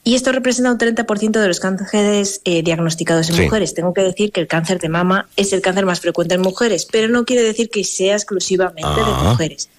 [0.03, 3.41] Y esto representa un 30% de los cánceres eh, diagnosticados en Sí.
[3.43, 3.73] mujeres.
[3.73, 6.85] Tengo que decir que el cáncer de mama es el cáncer más frecuente en mujeres,
[6.91, 9.69] pero no quiere decir que sea exclusivamente Ah, de mujeres.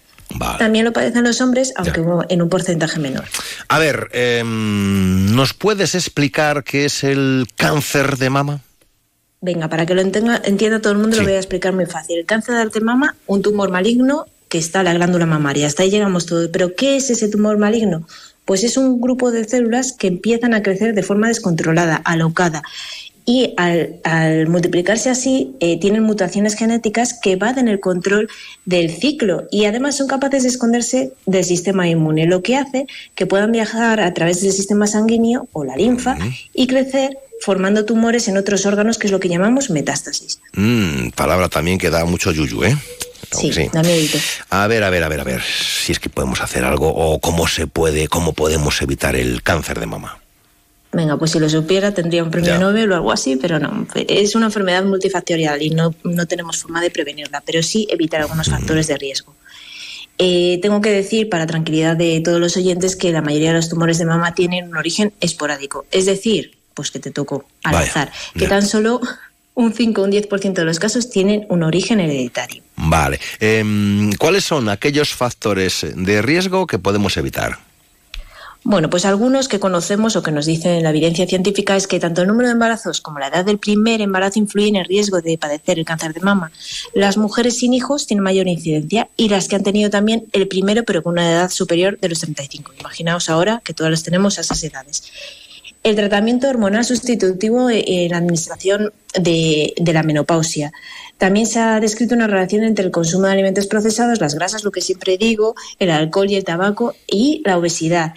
[0.59, 3.25] También lo padecen los hombres, aunque en un porcentaje menor.
[3.69, 8.61] A ver, em, ¿nos puedes explicar qué es el cáncer de mama?
[9.43, 11.23] Venga, para que lo entienda, entienda todo el mundo, Sí.
[11.23, 12.19] lo voy a explicar muy fácil.
[12.19, 15.67] El cáncer de mama, un tumor maligno que está en la glándula mamaria.
[15.67, 16.49] Hasta ahí llegamos todos.
[16.53, 18.07] Pero, ¿qué es ese tumor maligno?
[18.45, 22.63] Pues es un grupo de células que empiezan a crecer de forma descontrolada, alocada.
[23.25, 28.29] Y al, al multiplicarse así, eh, tienen mutaciones genéticas que evaden el control
[28.65, 33.27] del ciclo y además son capaces de esconderse del sistema inmune, lo que hace que
[33.27, 36.17] puedan viajar a través del sistema sanguíneo o la linfa
[36.53, 40.41] y crecer formando tumores en otros órganos, que es lo que llamamos metástasis.
[40.55, 42.77] Mm, palabra también que da mucho yuyu, ¿eh?
[43.33, 43.51] Sí,
[43.83, 44.19] miedito.
[44.51, 45.43] A ver, a ver, a ver, a ver.
[45.43, 49.81] Si es que podemos hacer algo o cómo se puede, cómo podemos evitar el cáncer
[49.81, 50.19] de mama.
[50.93, 52.59] Venga, pues si lo supiera tendría un premio Ya.
[52.59, 53.87] Nobel o algo así, pero no.
[53.95, 58.49] Es una enfermedad multifactorial y no, no tenemos forma de prevenirla, pero sí evitar algunos
[58.49, 59.35] factores de riesgo.
[60.19, 63.71] Eh, tengo que decir, para tranquilidad de todos los oyentes, que la mayoría de los
[63.71, 65.87] tumores de mama tienen un origen esporádico.
[65.91, 69.01] Es decir, pues que te tocó al Vaya, azar, que tan solo
[69.55, 72.63] un 5 o un 10% de los casos tienen un origen hereditario.
[72.77, 73.21] Vale.
[73.39, 77.59] Em, ¿Cuáles son aquellos factores de riesgo que podemos evitar?
[78.65, 82.23] Bueno, pues algunos que conocemos o que nos dicen la evidencia científica es que tanto
[82.23, 85.37] el número de embarazos como la edad del primer embarazo influyen en el riesgo de
[85.37, 86.53] padecer el cáncer de mama.
[86.95, 90.85] Las mujeres sin hijos tienen mayor incidencia y las que han tenido también el primero
[90.85, 92.75] pero con una edad superior de los 35.
[92.79, 95.11] Imaginaos ahora que todas las tenemos a esas edades.
[95.83, 100.73] El tratamiento hormonal sustitutivo en la administración de, de la menopausia.
[101.19, 104.73] También se ha descrito una relación entre el consumo de alimentos procesados, las grasas, lo
[104.73, 108.15] que siempre digo, el alcohol y el tabaco y la obesidad.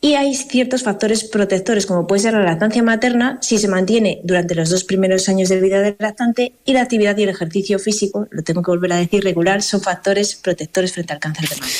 [0.00, 4.54] Y hay ciertos factores protectores, como puede ser la lactancia materna, si se mantiene durante
[4.54, 8.26] los dos primeros años de vida del lactante, y la actividad y el ejercicio físico,
[8.30, 11.72] lo tengo que volver a decir, regular, son factores protectores frente al cáncer de mama.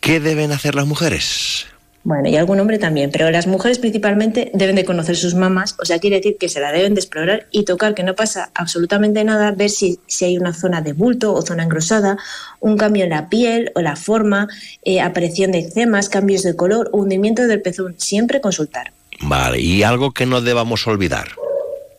[0.00, 1.66] ¿Qué deben hacer las mujeres?
[2.04, 5.84] Bueno, y algún hombre también, pero las mujeres principalmente deben de conocer sus mamas, o
[5.84, 9.22] sea, quiere decir que se la deben de explorar y tocar, que no pasa absolutamente
[9.22, 12.18] nada, ver si, si hay una zona de bulto o zona engrosada,
[12.58, 14.48] un cambio en la piel o la forma,
[14.82, 18.92] eh, aparición de eczemas, cambios de color hundimiento del pezón, siempre consultar.
[19.20, 21.28] Vale, y algo que no debamos olvidar.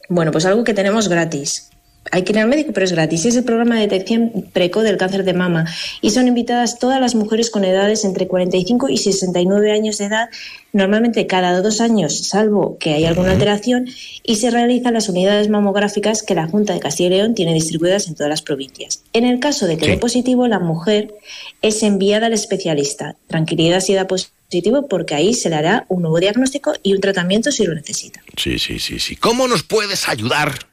[0.10, 1.70] Bueno, pues algo que tenemos gratis.
[2.14, 3.26] Hay que ir al médico, pero es gratis.
[3.26, 5.66] Es el programa de detección precoz del cáncer de mama.
[6.00, 10.30] Y son invitadas todas las mujeres con edades entre 45 y 69 años de edad,
[10.74, 13.88] normalmente cada dos años, salvo que haya alguna alteración,
[14.22, 18.08] y se realizan las unidades mamográficas que la Junta de Castilla y León tiene distribuidas
[18.08, 19.02] en todas las provincias.
[19.14, 21.16] En el caso de que dé positivo, la mujer
[21.64, 23.16] es enviada al especialista.
[23.26, 27.52] Tranquilidad si da positivo porque ahí se le hará un nuevo diagnóstico y un tratamiento
[27.52, 28.22] si lo necesita.
[28.38, 29.16] Sí, sí, sí, sí.
[29.16, 30.73] ¿Cómo nos puedes ayudar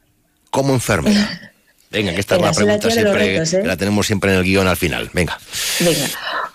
[0.51, 1.53] como enfermera?
[1.91, 3.63] Venga, que esta es Venga, la pregunta siempre, retos, ¿eh?
[3.63, 5.11] que la tenemos siempre en el guion al final.
[5.13, 5.41] Venga.
[5.81, 6.09] Venga,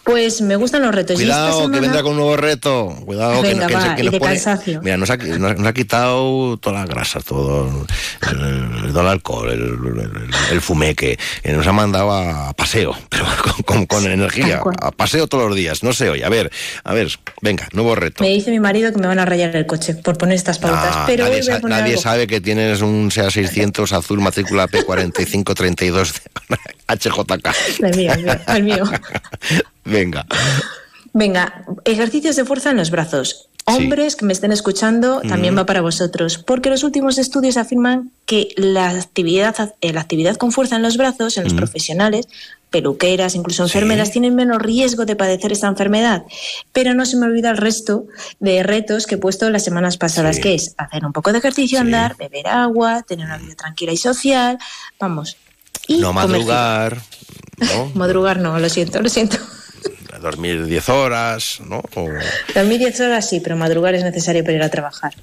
[0.05, 1.15] pues me gustan los retos.
[1.15, 2.95] Cuidado, que vendrá con un nuevo reto.
[3.05, 4.79] Cuidado, que, Venga, que, va, que pone-.
[4.81, 7.85] Mira, nos ha, nos, ha quitado toda la grasa, todo
[8.31, 11.17] el, alcohol, el, el, el fumeque.
[11.43, 14.61] Eh, Nos ha mandado a paseo, pero con, con- con energía.
[14.81, 15.83] A paseo todos los días.
[15.83, 16.21] No sé hoy.
[16.23, 16.51] A ver,
[16.83, 17.09] a ver,
[17.41, 18.23] venga, nuevo reto.
[18.23, 20.93] Me dice mi marido que me van a rayar el coche por poner estas pautas,
[20.95, 22.01] Ah, pero nadie sa- nadie algo.
[22.01, 26.13] sabe que tienes un SEA 600 azul matrícula P4532
[26.87, 27.49] HJK.
[27.83, 28.83] El mío, el mío, el mío.
[29.85, 30.25] Venga.
[31.13, 33.47] Venga, ejercicios de fuerza en los brazos.
[33.67, 35.57] Hombres que me estén escuchando, también Mm.
[35.59, 40.75] va para vosotros, porque los últimos estudios afirman que la actividad, la actividad con fuerza
[40.75, 41.57] en los brazos, en los Mm.
[41.57, 42.27] profesionales,
[42.69, 46.23] peluqueras, incluso enfermeras, tienen menos riesgo de padecer esta enfermedad.
[46.73, 48.05] Pero no se me olvida el resto
[48.39, 50.41] de retos que he puesto las semanas pasadas, Sí.
[50.43, 53.97] que es hacer un poco de ejercicio, andar, beber agua, tener una vida tranquila y
[53.97, 54.59] social,
[54.99, 55.37] vamos.
[55.87, 57.01] Y No madrugar,
[57.57, 57.91] ¿no?
[57.95, 59.37] Madrugar no, lo siento, lo siento.
[60.21, 61.83] Dormir 10 horas, ¿no?
[61.95, 62.09] O-
[62.53, 65.13] Dormir 10 horas sí, pero madrugar es necesario para ir a trabajar.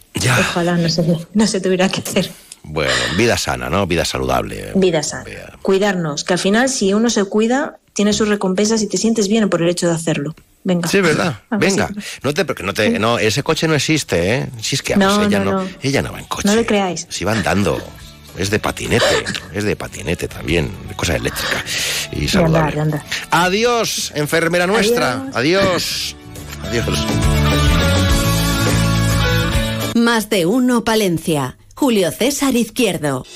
[0.51, 1.05] Ojalá no se,
[1.35, 2.31] no se tuviera que hacer.
[2.63, 3.87] bueno, vida sana, ¿no?
[3.87, 4.73] Vida saludable.
[4.75, 5.25] Vida sana.
[5.63, 9.49] Cuidarnos, que al final si uno se cuida, tiene sus recompensas y te sientes bien
[9.51, 10.35] por el hecho de hacerlo.
[10.65, 10.89] Venga.
[10.89, 11.41] Sí, ¿verdad?
[11.51, 11.91] A ver Venga,
[12.23, 14.49] no te, porque no te, no, ese coche no existe, ¿eh?
[14.61, 15.69] Si es que No, ella no, no, no.
[15.83, 17.07] ella no va en coche, No le creáis.
[17.11, 17.83] si va andando.
[18.37, 19.25] Es de patinete,
[19.55, 21.65] es de patinete también, de cosa eléctrica
[22.13, 22.59] y saludable.
[22.59, 23.03] andar, de andar.
[23.31, 25.27] Adiós, enfermera nuestra.
[25.35, 26.17] Adiós.
[26.65, 26.87] Adiós.
[29.95, 31.57] Más de uno Palencia.
[31.75, 33.27] Julio César Izquierdo.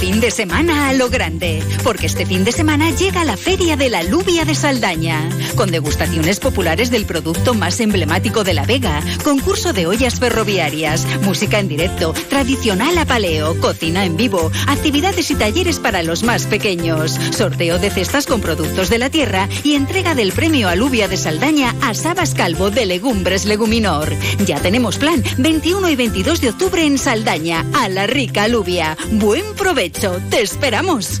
[0.00, 3.90] Fin de semana a lo grande, porque este fin de semana llega la Feria de
[3.90, 9.74] la Alubia de Saldaña, con degustaciones populares del producto más emblemático de La Vega, concurso
[9.74, 15.78] de ollas ferroviarias, música en directo, tradicional a paleo, cocina en vivo, actividades y talleres
[15.78, 20.32] para los más pequeños, sorteo de cestas con productos de la tierra y entrega del
[20.32, 24.14] premio Alubia de Saldaña a Sabas Calvo de Legumbres Leguminor.
[24.46, 28.96] Ya tenemos plan 21 y 22 de octubre en Saldaña, a la rica alubia.
[29.12, 31.20] Buen provecho, te esperamos.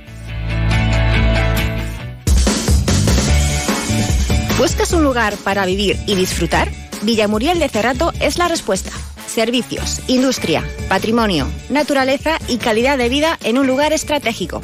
[4.61, 6.71] ¿Buscas un lugar para vivir y disfrutar?
[7.01, 8.91] Villamuriel de Cerrato es la respuesta.
[9.25, 14.61] Servicios, industria, patrimonio, naturaleza y calidad de vida en un lugar estratégico.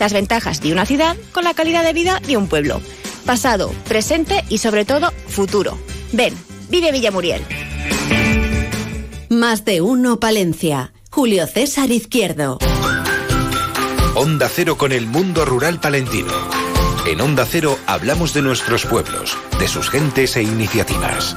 [0.00, 2.80] Las ventajas de una ciudad con la calidad de vida de un pueblo.
[3.26, 5.78] Pasado, presente y sobre todo futuro.
[6.10, 6.34] Ven,
[6.68, 7.42] vive Villamuriel.
[9.28, 10.92] Más de uno Palencia.
[11.12, 12.58] Julio César Izquierdo.
[14.16, 16.47] Onda Cero con el mundo rural palentino.
[17.08, 21.34] En Onda Cero hablamos de nuestros pueblos, de sus gentes e iniciativas.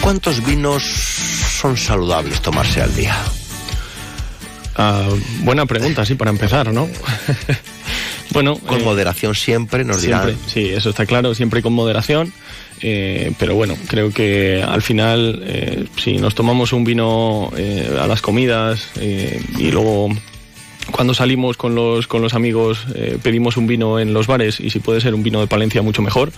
[0.00, 3.16] ¿Cuántos vinos son saludables tomarse al día?
[4.76, 5.08] Ah,
[5.40, 6.88] buena pregunta, sí, para empezar, ¿no?
[8.32, 8.56] bueno.
[8.58, 10.24] Con moderación siempre, nos dirán.
[10.24, 12.32] siempre, Sí, eso está claro, siempre con moderación.
[12.80, 18.06] eh, pero bueno, creo que al final, eh, si nos tomamos un vino eh, a
[18.06, 20.08] las comidas eh, y luego
[20.90, 24.70] cuando salimos con los, con los amigos eh, pedimos un vino en los bares y
[24.70, 26.32] si puede ser un vino de Palencia mucho mejor,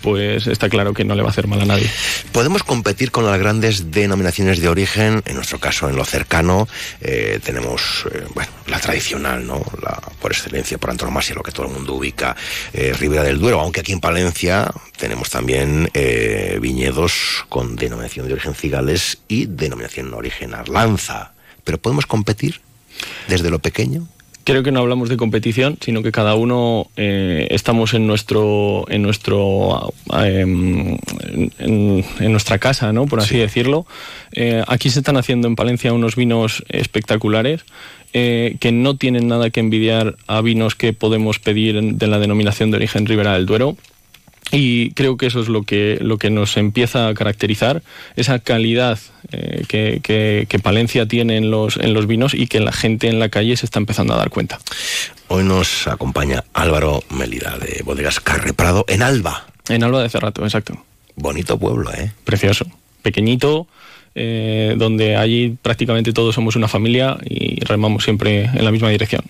[0.00, 1.90] pues está claro que no le va a hacer mal a nadie.
[2.32, 6.68] Podemos competir con las grandes denominaciones de origen, en nuestro caso en lo cercano
[7.00, 9.62] eh, tenemos eh, bueno, la tradicional, ¿no?
[9.82, 12.36] la, por excelencia, por antonomasia, lo que todo el mundo ubica,
[12.72, 15.90] eh, Ribera del Duero, aunque aquí en Palencia tenemos también
[16.60, 21.32] viñedos con denominación de origen Cigales y denominación de origen Arlanza.
[21.64, 22.60] Pero podemos competir
[23.28, 24.06] desde lo pequeño.
[24.44, 29.02] creo que no hablamos de competición, sino que cada uno eh, estamos en nuestro, en
[29.02, 29.92] nuestro,
[30.24, 30.96] em,
[31.58, 33.04] en, nuestra casa, ¿no?
[33.04, 33.86] Por así decirlo.
[34.32, 37.64] Eh, aquí se están haciendo en Palencia unos vinos espectaculares.
[38.14, 42.70] Eh, que no tienen nada que envidiar a vinos que podemos pedir de la denominación
[42.70, 43.76] de origen Ribera del Duero.
[44.50, 47.82] Y creo que eso es lo que, lo que nos empieza a caracterizar,
[48.16, 48.98] esa calidad
[49.30, 50.00] eh, que,
[50.48, 53.56] que, Palencia tiene en los, en los vinos y que la gente en la calle
[53.56, 54.58] se está empezando a dar cuenta.
[55.28, 59.46] Hoy nos acompaña Álvaro Melida de Bodegas Carre Prado en Alba.
[59.68, 60.84] En Alba de Cerrato, exacto.
[61.14, 62.12] Bonito pueblo, ¿eh?
[62.24, 62.66] Precioso.
[63.02, 63.66] Pequeñito,
[64.14, 69.22] eh, donde allí prácticamente todos somos una familia y remamos siempre en la misma dirección.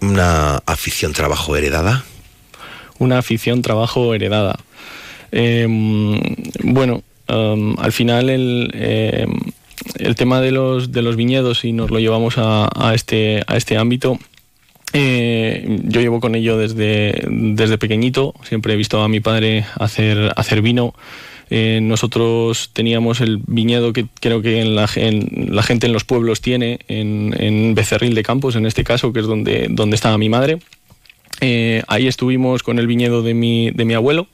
[0.00, 2.04] ¿Una afición trabajo heredada?
[2.98, 4.58] Una afición trabajo heredada.
[5.32, 6.20] Em,
[6.62, 9.34] bueno, em, al final el, em,
[9.98, 13.76] el tema de los, de los viñedos, y nos lo llevamos a, este, a este
[13.76, 14.18] ámbito,
[14.92, 20.32] eh, yo llevo con ello desde, desde pequeñito, siempre he visto a mi padre hacer,
[20.36, 20.94] hacer vino.
[21.48, 26.80] Eh, nosotros teníamos el viñedo que creo que en la, gente en los pueblos tiene,
[26.88, 30.58] en, en, Becerril de Campos, en este caso, que es donde, donde estaba mi madre.
[31.40, 34.28] Eh, ahí estuvimos con el viñedo de mi, de mi abuelo.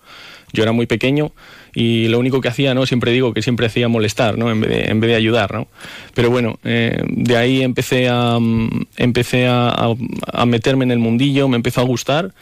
[0.52, 1.32] Yo era muy pequeño
[1.74, 2.84] y lo único que hacía, ¿no?
[2.86, 4.50] Siempre digo que siempre hacía molestar, ¿no?
[4.50, 5.68] En vez de, en vez de ayudar, ¿no?
[6.14, 8.38] Pero bueno, eh, de ahí empecé, a,
[8.96, 9.94] empecé a,
[10.46, 12.34] meterme en el mundillo, me empezó a gustar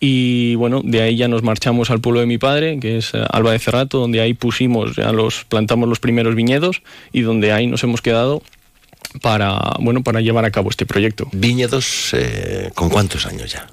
[0.00, 3.24] y bueno, de ahí ya nos marchamos al pueblo de mi padre, que es eh,
[3.30, 6.82] Alba de Cerrato, donde ahí pusimos, ya los plantamos los primeros viñedos
[7.12, 8.42] y donde ahí nos hemos quedado
[9.20, 11.28] para, bueno, para llevar a cabo este proyecto.
[11.32, 12.16] ¿Viñedos
[12.74, 13.68] con cuántos años ya?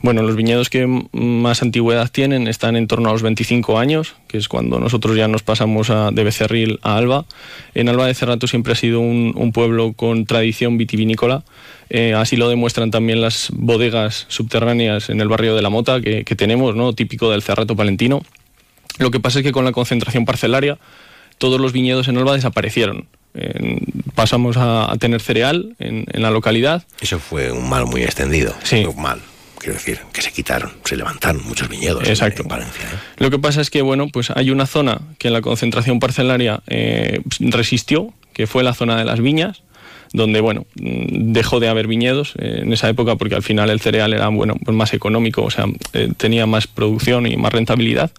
[0.00, 4.38] Bueno, los viñedos que más antigüedad tienen están en torno a los 25 años, que
[4.38, 7.24] es cuando nosotros ya nos pasamos a, de Becerril a Alba.
[7.74, 11.44] En Alba de Cerrato siempre ha sido un, pueblo con tradición vitivinícola.
[11.90, 16.24] Eh, así lo demuestran también las bodegas subterráneas en el barrio de La Mota que,
[16.36, 16.94] tenemos, ¿no?
[16.94, 18.22] típico del Cerrato palentino.
[18.98, 20.78] Lo que pasa es que con la concentración parcelaria
[21.38, 23.06] todos los viñedos en Alba desaparecieron.
[24.14, 26.84] pasamos a, tener cereal en, la localidad.
[27.00, 28.54] Eso fue un mal muy extendido.
[28.62, 28.84] Sí.
[28.84, 29.20] Un mal
[29.62, 32.42] quiero decir, que se quitaron, se levantaron muchos viñedos Exacto.
[32.42, 32.84] En, Valencia.
[32.84, 32.98] ¿eh?
[33.18, 36.62] Lo que pasa es que, bueno, pues hay una zona que en la concentración parcelaria
[36.66, 39.62] eh, resistió, que fue la zona de las viñas,
[40.12, 43.80] donde, bueno, mm, dejó de haber viñedos eh, en esa época porque al final el
[43.80, 45.66] cereal era, bueno, pues más económico, o sea,
[46.16, 48.10] tenía más producción y más rentabilidad.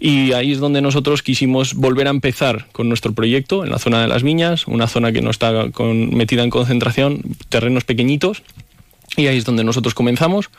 [0.00, 4.00] Y ahí es donde nosotros quisimos volver a empezar con nuestro proyecto en la zona
[4.00, 8.44] de las viñas, una zona que no está con, metida en concentración, terrenos pequeñitos,
[9.16, 10.50] y ahí es donde nosotros comenzamos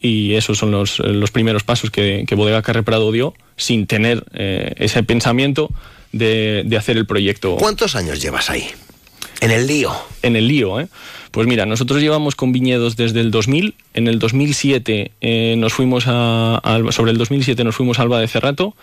[0.00, 4.24] y esos son los, los primeros pasos que, que, Bodega Carre Prado dio sin tener
[4.34, 5.70] eh, ese pensamiento
[6.12, 7.56] de, de, hacer el proyecto.
[7.56, 8.66] ¿Cuántos años llevas ahí?
[9.40, 9.92] En el lío.
[10.22, 10.88] En el lío, ¿eh?
[11.30, 13.74] Pues mira, nosotros llevamos con viñedos desde el 2000.
[13.92, 18.20] En el 2007 eh, nos fuimos a, a, sobre el 2007 nos fuimos a Alba
[18.20, 18.74] de Cerrato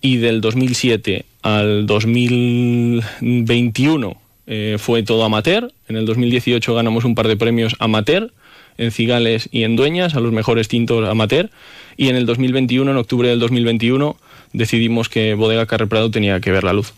[0.00, 4.16] y del 2007 al 2021
[4.48, 5.72] eh, fue todo amateur.
[5.88, 8.32] En el 2018 ganamos un par de premios amateur
[8.78, 11.50] en Cigales y en Dueñas a los mejores tintos amateur.
[11.96, 14.16] Y en el 2021, en octubre del 2021,
[14.52, 16.94] decidimos que Bodega Carre Prado tenía que ver la luz.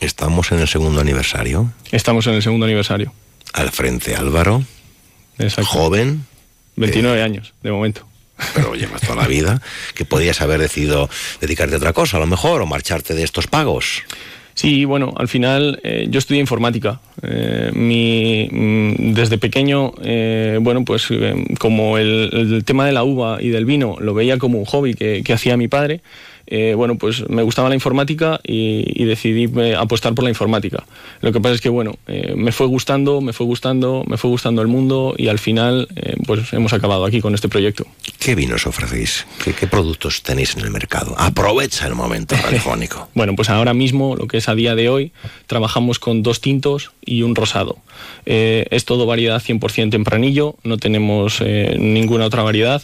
[0.00, 1.72] Estamos en el segundo aniversario.
[1.92, 3.12] Estamos en el segundo aniversario.
[3.52, 4.64] Al frente Álvaro.
[5.38, 5.70] Exacto.
[5.70, 6.24] Joven.
[6.76, 8.06] 29 años, de momento.
[8.54, 9.60] Pero llevas toda la vida.
[9.94, 11.10] Que podías haber decidido
[11.40, 14.02] dedicarte a otra cosa, a lo mejor, o marcharte de estos pagos.
[14.60, 17.00] Sí, bueno, al final eh, yo estudié informática.
[17.22, 21.08] Eh, mi, mm, desde pequeño, eh, bueno, pues
[21.58, 25.32] como el, tema de la uva y del vino lo veía como un hobby que
[25.32, 26.02] hacía mi padre,
[26.52, 30.84] eh, bueno, pues me gustaba la informática y, decidí eh, apostar por la informática.
[31.20, 34.30] Lo que pasa es que, bueno, eh, me fue gustando, me fue gustando, me fue
[34.30, 35.88] gustando el mundo y al final,
[36.26, 37.86] pues hemos acabado aquí con este proyecto.
[38.18, 39.26] ¿Qué vinos ofrecéis?
[39.44, 41.14] ¿Qué, productos tenéis en el mercado?
[41.18, 43.08] Aprovecha el momento radiofónico.
[43.14, 45.12] bueno, pues ahora mismo, lo que es a día de hoy,
[45.46, 47.78] trabajamos con dos tintos y un rosado.
[48.24, 52.82] es todo variedad 100% tempranillo, no tenemos ninguna otra variedad.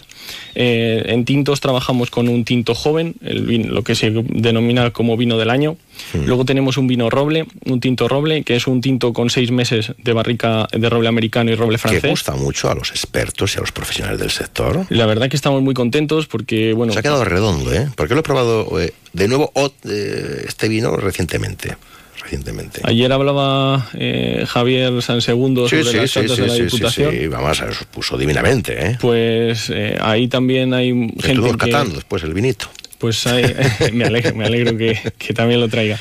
[0.54, 5.50] en tintos trabajamos con un tinto joven, el lo que se denomina como vino del
[5.50, 5.76] año.
[6.12, 6.26] Hmm.
[6.26, 9.92] Luego tenemos un vino roble, un tinto roble, que es un tinto con seis meses
[9.98, 12.02] de barrica de roble americano y roble francés.
[12.02, 14.86] Que gusta mucho a los expertos y a los profesionales del sector.
[14.90, 16.92] La verdad que estamos muy contentos porque, bueno...
[16.92, 17.88] Se ha quedado redondo, ¿eh?
[17.96, 19.52] Porque lo he probado eh, de nuevo
[19.84, 21.76] eh, este vino recientemente.
[22.22, 22.80] Recientemente.
[22.82, 27.12] Ayer hablaba eh, Javier Sansegundo sobre las sí, de la Diputación.
[27.12, 28.84] Sí, vamos, se puso divinamente.
[28.84, 28.98] ¿eh?
[29.00, 30.88] Pues ahí también hay
[31.20, 31.56] gente que...
[31.56, 32.66] catando después el vinito.
[32.98, 33.44] Pues ahí,
[33.92, 35.98] me alegro, me alegro que, que también lo traiga.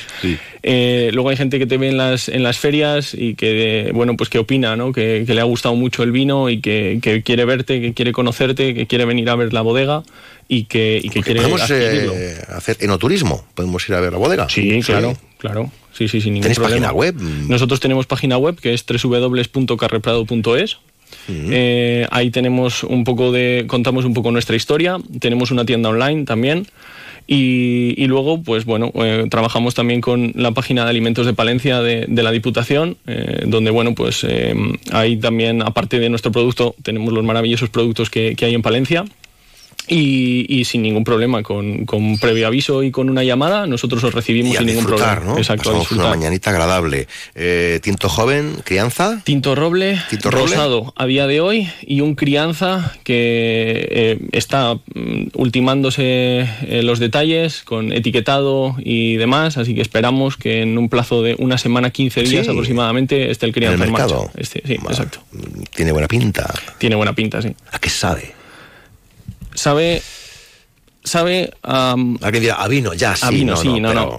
[0.64, 4.18] Eh, luego hay gente que te ve en las, en las ferias y que, bueno,
[4.18, 4.92] pues que opina, ¿no?
[4.92, 8.12] Que, que le ha gustado mucho el vino y que, que quiere verte, que quiere
[8.14, 10.04] conocerte, que quiere venir a ver la bodega
[10.48, 14.48] y que, y que quiere Podemos eh, hacer enoturismo, podemos ir a ver la bodega.
[14.50, 15.72] Sí, claro, claro.
[15.92, 16.88] Sí, sí, sin ningún ¿Tenéis problema.
[16.88, 17.16] página web?
[17.48, 20.78] Nosotros tenemos página web que es www.carreprado.es.
[21.28, 24.98] Eh, ahí tenemos un poco de, contamos un poco nuestra historia.
[25.20, 26.68] Tenemos una tienda online también.
[27.28, 32.08] Y, luego, pues bueno, eh, trabajamos también con la página de alimentos de Palencia de,
[32.08, 34.26] la Diputación, eh, donde, bueno, pues
[34.92, 39.06] ahí también, aparte de nuestro producto, tenemos los maravillosos productos que hay en Palencia.
[39.88, 44.14] Y, y sin ningún problema, con, con previo aviso y con una llamada, nosotros os
[44.14, 45.20] recibimos Y a sin ningún problema.
[45.24, 45.38] ¿no?
[45.38, 46.06] Exacto, a Pasamos disfrutar.
[46.08, 47.08] una mañanita agradable.
[47.36, 49.22] Eh, tinto joven, crianza.
[49.24, 50.46] Tinto roble, Tinto roble.
[50.56, 56.04] rosado a día de hoy y un crianza que eh, está mm, ultimándose
[56.68, 61.36] eh, los detalles con etiquetado y demás, así que esperamos que en un plazo de
[61.40, 62.52] una semana, 15 días Sí.
[62.52, 64.08] aproximadamente esté el crianza En el en, marcha.
[64.16, 64.32] mercado.
[64.38, 65.20] Este, sí, exacto.
[65.76, 66.54] Tiene buena pinta.
[66.78, 67.50] Tiene buena pinta, sí.
[67.72, 68.34] ¿A qué sabe?
[69.56, 70.02] Sabe...
[71.04, 71.54] Sabe...
[71.64, 73.26] am, Alguien dirá, a vino, ya, sí.
[73.26, 74.18] A vino, no, sí, no, pero, no.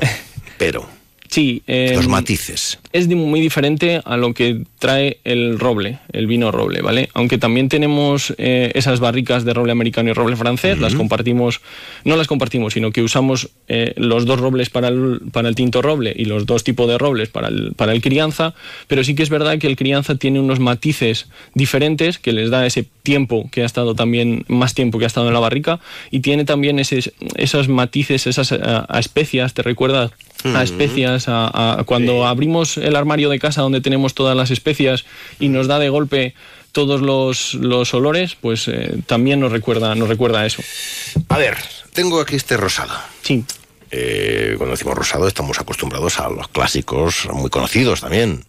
[0.58, 0.88] Pero,
[1.28, 1.62] Sí.
[1.66, 2.78] eh, los matices.
[2.96, 7.08] Es muy diferente a lo que trae el roble, el vino roble, ¿vale?
[7.14, 11.60] Aunque también tenemos eh, esas barricas de roble americano y roble francés, las compartimos,
[12.04, 15.82] no las compartimos, sino que usamos eh, los dos robles para el, para el tinto
[15.82, 18.54] roble y los dos tipos de robles para el, para el crianza,
[18.88, 22.66] pero sí que es verdad que el crianza tiene unos matices diferentes que les da
[22.66, 25.80] ese tiempo que ha estado también, más tiempo que ha estado en la barrica,
[26.10, 27.00] y tiene también ese,
[27.36, 30.10] esos matices, esas eh, a especias, te recuerda
[30.44, 35.04] a especias, a, a- cuando abrimos el armario de casa donde tenemos todas las especias
[35.40, 36.34] y nos da de golpe
[36.72, 40.62] todos los, los olores, pues eh, también nos recuerda, nos recuerda a eso.
[41.28, 41.56] A ver,
[41.92, 42.94] tengo aquí este rosado.
[43.22, 43.44] Sí.
[43.90, 48.44] Eh, cuando decimos rosado estamos acostumbrados a los clásicos, muy conocidos también.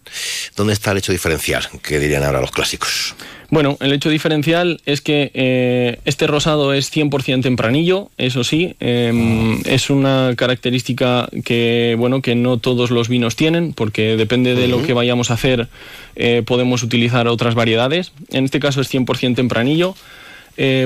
[0.55, 1.67] ¿Dónde está el hecho diferencial?
[1.81, 3.15] ¿Qué dirían ahora los clásicos?
[3.49, 9.61] Bueno, el hecho diferencial es que eh, este rosado es 100% tempranillo, eso sí, eh,
[9.65, 14.83] es una característica que, bueno, que no todos los vinos tienen, porque depende de lo
[14.83, 15.69] que vayamos a hacer,
[16.17, 18.11] eh, podemos utilizar otras variedades.
[18.31, 19.95] En este caso es 100% tempranillo.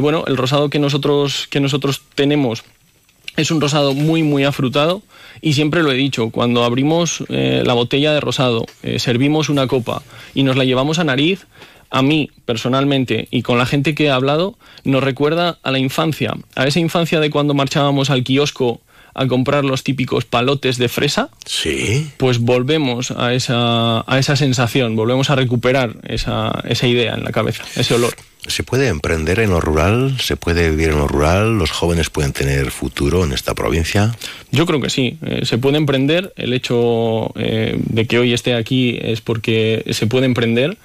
[0.02, 2.66] Bueno, el rosado que nosotros, que nosotros tenemos
[3.38, 5.02] es un rosado muy, muy afrutado
[5.42, 9.68] y siempre lo he dicho, cuando abrimos eh, la botella de rosado, eh, servimos una
[9.68, 10.04] copa
[10.34, 11.48] y nos la llevamos a nariz,
[11.90, 16.34] a mí personalmente y con la gente que he hablado, nos recuerda a la infancia,
[16.56, 18.82] a esa infancia de cuando marchábamos al kiosco
[19.14, 21.30] a comprar los típicos palotes de fresa.
[21.46, 22.10] Sí.
[22.18, 27.32] Pues volvemos a esa, a esa sensación, volvemos a recuperar esa, esa idea en la
[27.32, 28.16] cabeza, ese olor.
[28.48, 30.20] ¿Se puede emprender en lo rural?
[30.20, 31.60] ¿Se puede vivir en lo rural?
[31.60, 34.16] ¿Los jóvenes pueden tener futuro en esta provincia?
[34.52, 36.34] Yo creo que sí, eh, se puede emprender.
[36.36, 40.78] El hecho eh, de que hoy esté aquí es porque se puede emprender.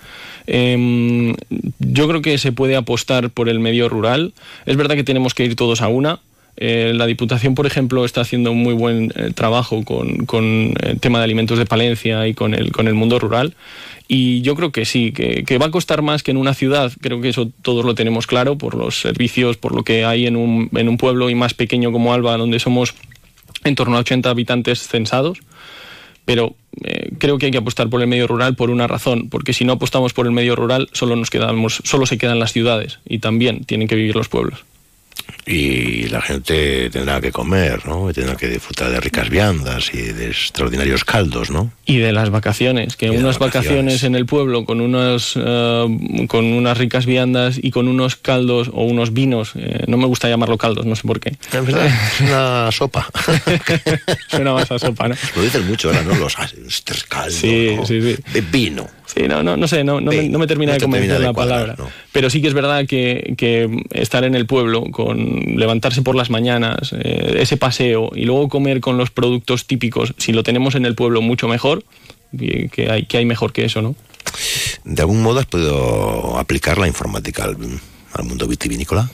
[0.47, 1.35] Em,
[1.79, 4.35] yo creo que se puede apostar por el medio rural.
[4.67, 6.21] Es verdad que tenemos que ir todos a una.
[6.57, 11.19] Eh, la Diputación, por ejemplo, está haciendo un muy buen eh, trabajo con, el tema
[11.19, 13.55] de alimentos de Palencia y con el, con el mundo rural.
[14.09, 16.93] Y yo creo que sí, que, va a costar más que en una ciudad.
[17.01, 20.37] Creo que eso todos lo tenemos claro por los servicios, por lo que hay en
[20.37, 22.95] un, en un pueblo y más pequeño como Alba, donde somos
[23.65, 25.41] en torno a 80 habitantes censados.
[26.25, 29.53] Pero eh, creo que hay que apostar por el medio rural por una razón, porque
[29.53, 33.01] si no apostamos por el medio rural, solo nos quedamos, solo se quedan las ciudades
[33.05, 34.65] y también tienen que vivir los pueblos.
[35.49, 38.11] Y la gente tendrá que comer, ¿no?
[38.11, 41.71] Y tendrá que disfrutar de ricas viandas y de extraordinarios caldos, ¿no?
[41.85, 43.45] Y de las vacaciones, que unas vacaciones.
[43.95, 44.03] vacaciones.
[44.03, 48.83] en el pueblo con unas, eh, con unas ricas viandas y con unos caldos o
[48.85, 51.37] unos vinos, eh, no me gusta llamarlo caldos, no sé por qué.
[51.53, 53.07] Es verdad, es una sopa.
[54.29, 55.15] Suena más a sopa, ¿no?
[55.37, 56.15] Lo dicen mucho ahora, ¿no?
[56.17, 57.87] Los ah, este es caldo, Sí, ¿no?
[57.87, 58.17] sí, sí.
[58.33, 58.89] De vino.
[59.07, 61.21] Sí, no, no, no sé, no, no, me, no me termina no de convencer termina
[61.21, 61.77] de la palabra.
[62.13, 66.29] Pero sí que es verdad que, que estar en el pueblo, con levantarse por las
[66.29, 70.85] mañanas, eh, ese paseo y luego comer con los productos típicos, si lo tenemos en
[70.85, 71.85] el pueblo mucho mejor,
[72.37, 73.95] que hay, que hay mejor que eso, ¿no?
[74.85, 77.57] ¿De algún modo has podido aplicar la informática al,
[78.13, 79.09] al mundo vitivinícola?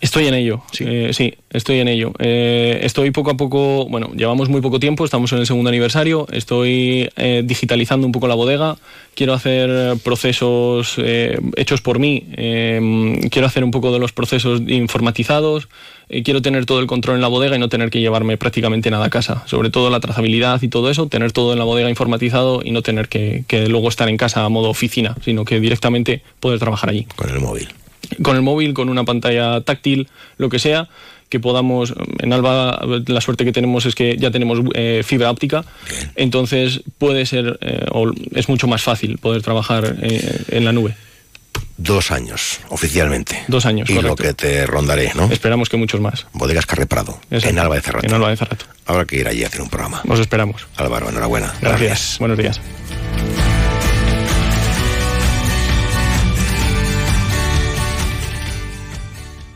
[0.00, 2.12] Estoy en ello, sí, sí estoy en ello.
[2.18, 6.26] Eh, estoy poco a poco, bueno, llevamos muy poco tiempo, estamos en el segundo aniversario,
[6.30, 8.76] estoy eh, digitalizando un poco la bodega,
[9.14, 14.60] quiero hacer procesos eh, hechos por mí, eh, quiero hacer un poco de los procesos
[14.66, 15.68] informatizados,
[16.08, 18.90] eh, quiero tener todo el control en la bodega y no tener que llevarme prácticamente
[18.90, 21.88] nada a casa, sobre todo la trazabilidad y todo eso, tener todo en la bodega
[21.88, 25.60] informatizado y no tener que, que luego estar en casa a modo oficina, sino que
[25.60, 27.68] directamente poder trabajar allí Con el móvil.
[28.22, 30.88] Con el móvil, con una pantalla táctil, lo que sea,
[31.28, 35.64] que podamos, en Alba la suerte que tenemos es que ya tenemos eh, fibra óptica,
[36.16, 40.94] entonces puede ser, eh, o es mucho más fácil poder trabajar eh, en la nube.
[41.76, 43.44] Dos años, oficialmente.
[43.46, 44.08] Dos años, Y correcto.
[44.08, 45.30] lo que te rondaré, ¿no?
[45.30, 46.26] Esperamos que muchos más.
[46.32, 47.50] Bodegas Carre Prado, Exacto.
[47.50, 48.06] en Alba de Cerrato.
[48.06, 48.64] En Alba de Cerrato.
[48.86, 50.02] Habrá que ir allí a hacer un programa.
[50.08, 50.66] Os esperamos.
[50.76, 51.54] Álvaro, enhorabuena.
[51.60, 52.16] Gracias.
[52.18, 52.60] Buenos días.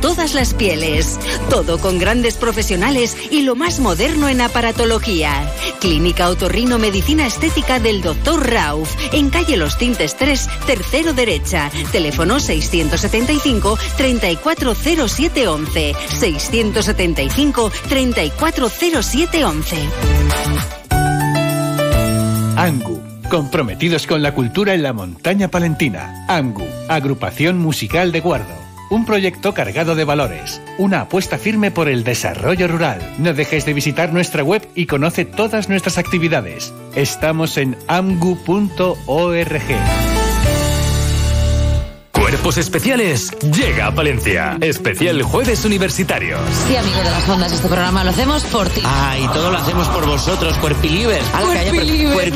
[0.00, 1.18] todas las pieles.
[1.50, 5.50] Todo con grandes profesionales y lo más moderno en aparatología.
[5.80, 8.50] Clínica Otorrino Medicina Estética del Dr.
[8.50, 11.70] Rauf, en calle Los Tintes 3, tercero derecha.
[11.92, 15.94] Teléfono 675 340711.
[16.08, 19.76] 675 340711.
[22.56, 26.24] Angu, comprometidos con la cultura en la montaña palentina.
[26.26, 28.65] Angu, agrupación musical de Guardo.
[28.88, 33.00] Un proyecto cargado de valores, una apuesta firme por el desarrollo rural.
[33.18, 36.72] No dejes de visitar nuestra web y conoce todas nuestras actividades.
[36.94, 38.96] Estamos en amgu.org.
[42.26, 44.58] Cuerpos Especiales llega a Palencia.
[44.60, 46.40] Especial Jueves Universitarios.
[46.66, 48.80] Sí, amigo de las ondas, este programa lo hacemos por ti.
[48.84, 50.74] Ah, y todo lo hacemos por vosotros, pre-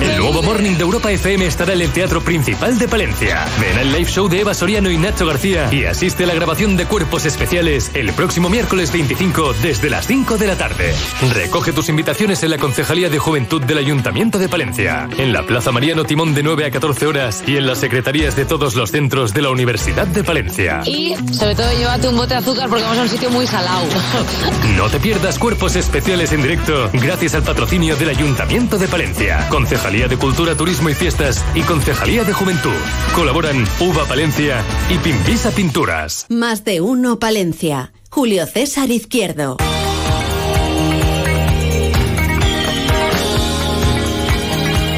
[0.01, 3.45] El nuevo Morning de Europa FM estará en el Teatro Principal de Palencia.
[3.61, 6.77] Ven al live show de Eva Soriano y Nacho García y asiste a la grabación
[6.77, 10.95] de Cuerpos Especiales el próximo miércoles 25 desde las 5 de la tarde.
[11.35, 15.73] Recoge tus invitaciones en la Concejalía de Juventud del Ayuntamiento de Palencia, en la Plaza
[15.73, 19.35] Mariano Timón de 9 a 14 horas y en las secretarías de todos los centros
[19.35, 20.83] de la Universidad de Palencia.
[20.85, 23.87] Y sobre todo llévate un bote de azúcar porque vamos a un sitio muy salado.
[24.77, 30.07] No te pierdas cuerpos especiales en directo gracias al patrocinio del Ayuntamiento de Palencia, Concejalía
[30.07, 32.71] de Cultura, Turismo y Fiestas y Concejalía de Juventud.
[33.15, 36.27] Colaboran Uva Palencia y Pimpisa Pinturas.
[36.29, 37.93] Más de uno Palencia.
[38.11, 39.57] Julio César Izquierdo.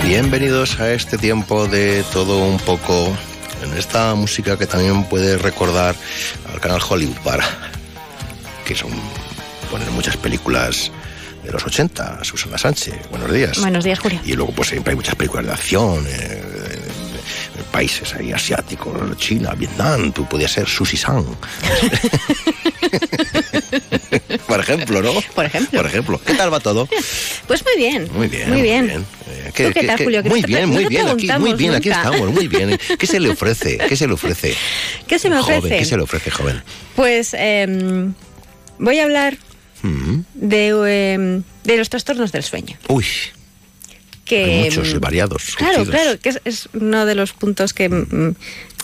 [0.05, 3.17] Bienvenidos a este tiempo de todo un poco
[3.77, 5.95] esta música que también puede recordar
[6.53, 7.45] al canal Hollywood para
[8.65, 8.91] que son
[9.71, 10.91] poner muchas películas
[11.43, 13.59] de los 80, Susana Sánchez, buenos días.
[13.59, 14.21] Buenos días, Julio.
[14.25, 16.52] Y luego pues siempre hay muchas películas de acción, eh,
[17.73, 21.25] países ahí asiáticos, China, Vietnam, tú podías ser Susi San.
[24.47, 25.13] Por ejemplo, ¿no?
[25.35, 25.79] Por ejemplo.
[25.81, 26.21] Por ejemplo.
[26.25, 26.89] ¿Qué tal va todo?
[27.47, 28.09] Pues muy bien.
[28.15, 28.51] Muy bien.
[28.51, 28.91] Muy bien.
[28.91, 30.23] Eh, ¿Tú qué tal, Julio?
[30.25, 32.79] Muy bien, muy bien, aquí, muy bien, estamos, muy bien.
[32.99, 33.79] ¿Qué se le ofrece?
[33.89, 34.55] ¿Qué se le ofrece?
[35.09, 35.61] ¿Qué se me ofrece?
[35.63, 36.63] Joven, ¿qué se le ofrece, joven?
[36.95, 38.13] Pues em,
[38.79, 39.37] voy a hablar
[39.85, 40.21] Mm.
[40.35, 42.77] de, em, de los trastornos del sueño.
[42.87, 43.05] Uy,
[44.37, 45.55] Que, hay muchos y em, variados.
[45.57, 46.01] Claro, surgidos.
[46.03, 48.35] claro, que es, es uno de los puntos que mm,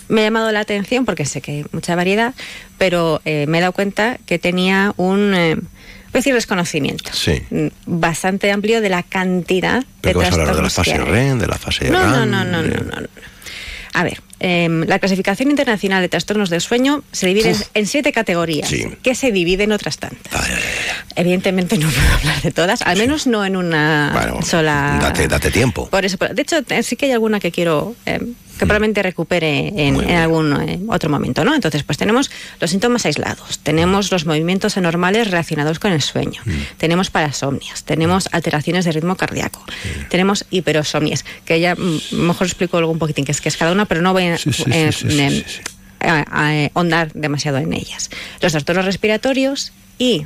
[0.09, 2.33] me ha llamado la atención porque sé que hay mucha variedad,
[2.77, 5.65] pero eh, me he dado cuenta que tenía un, eh, voy
[6.13, 7.41] a decir, desconocimiento Sí.
[7.49, 11.11] mm, bastante amplio de la cantidad Pero de hablar de la trastornos fase.
[11.11, 13.07] REN, de la fase No, no, no, no, de- no, no, no.
[13.93, 17.67] A ver, em, la clasificación internacional de trastornos del sueño se divide en, Uf.
[17.73, 18.85] en siete categorías, Sí.
[19.03, 20.33] que se dividen en otras tantas.
[21.15, 24.97] Evidentemente no puedo hablar de todas, al menos no en una Bueno, sola.
[25.01, 25.89] Date, date tiempo.
[25.89, 28.19] Por eso, de hecho, eh, sí que hay alguna que quiero eh,
[28.59, 31.55] que probablemente recupere en, en algún eh, otro momento, ¿no?
[31.55, 32.29] Entonces, pues tenemos
[32.59, 36.41] los síntomas aislados, tenemos los movimientos anormales relacionados con el sueño,
[36.77, 39.63] tenemos parasomnias, tenemos alteraciones de ritmo cardíaco,
[40.09, 43.71] tenemos hiperosomnias, que ya mm, mejor explico luego un poquitín que es que es cada
[43.71, 45.61] una, pero no voy a, sí, sí, sí, sí, sí.
[46.01, 48.09] a- a ahondar demasiado en ellas.
[48.41, 50.25] Los trastornos respiratorios y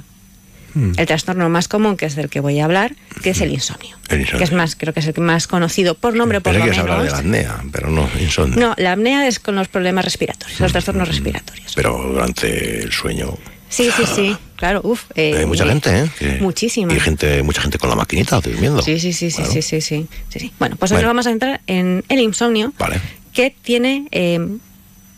[0.76, 0.94] Mm.
[0.98, 3.96] el trastorno más común, que es del que voy a hablar, que es el insomnio.
[4.10, 4.38] El insomnio.
[4.40, 6.76] Que es más, creo que es el más conocido por nombre, por Pensé lo que
[6.76, 7.46] ibas a hablar de menos.
[7.46, 8.60] la apnea, pero no, insomnio.
[8.60, 11.74] No, la apnea es con los problemas respiratorios, los trastornos respiratorios.
[11.76, 13.38] Pero durante el sueño
[13.70, 15.06] Sí, sí, sí, claro, uff.
[15.16, 16.10] hay mucha gente, ¿eh?
[16.20, 16.94] Que- Muchísima.
[16.94, 18.84] Y gente, mucha gente con la maquinita durmiendo.
[18.84, 19.52] Sí, sí, sí, sí, Bueno.
[19.54, 20.52] sí, sí, sí, sí, sí.
[20.60, 21.02] Bueno, pues Bueno.
[21.08, 23.00] nos vamos a entrar en el insomnio, Vale.
[23.34, 24.40] que tiene eh,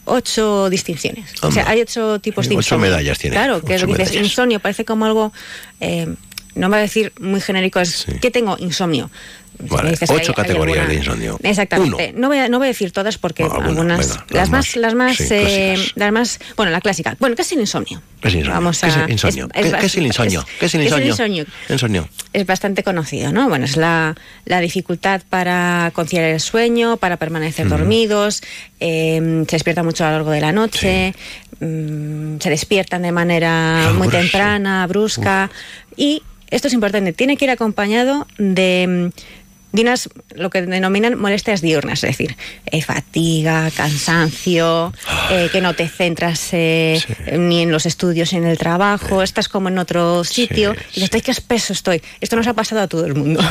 [0.06, 1.34] ocho distinciones.
[1.41, 4.60] O sea, hay ocho tipos de Ocho medallas tiene, Claro, que lo que dices, insomnio
[4.60, 5.34] parece como algo,
[5.80, 6.07] eh,
[6.56, 9.10] no va a decir muy genérico, es que tengo insomnio.
[9.57, 11.40] Vale, dices que ocho hay- hay categorías alguna- de insomnio.
[11.41, 12.11] Exactamente.
[12.18, 13.99] No voy, a, no voy a decir todas porque alguna, algunas.
[14.10, 16.40] venga, las, las más, las más, sí, eh, las más.
[16.57, 17.15] Bueno, la clásica.
[17.22, 18.02] Bueno, ¿qué es el insomnio?
[18.19, 18.53] ¿Qué es insomnio?
[18.53, 19.48] Vamos ¿Qué es a- el insomnio?
[19.53, 20.40] es- es ¿Qué, qué es el insomnio?
[20.41, 21.45] es- ¿Qué es el ¿qué es el insomnio?
[21.69, 22.10] insomnio?
[22.34, 23.48] Es bastante conocido, ¿no?
[23.48, 24.14] Bueno, es la,
[24.44, 28.41] la dificultad para conciliar el sueño, para permanecer dormidos,
[28.82, 31.15] eh, se despiertan mucho a lo largo de la noche,
[31.61, 34.18] mm, se despiertan de manera muy brusca.
[34.19, 35.49] temprana, brusca,
[35.95, 36.22] y
[36.52, 39.45] esto es importante, tiene que ir acompañado de, mm,
[39.76, 42.35] de unas, lo que denominan molestias diurnas, es decir,
[42.65, 44.93] eh, fatiga, cansancio,
[45.31, 47.02] eh, que no te centras eh,
[47.38, 51.10] ni en los estudios ni en el trabajo, estás como en otro sitio, y dices,
[51.14, 52.02] "Ay, qué espeso estoy.
[52.22, 53.41] Esto nos ha pasado a todo el mundo.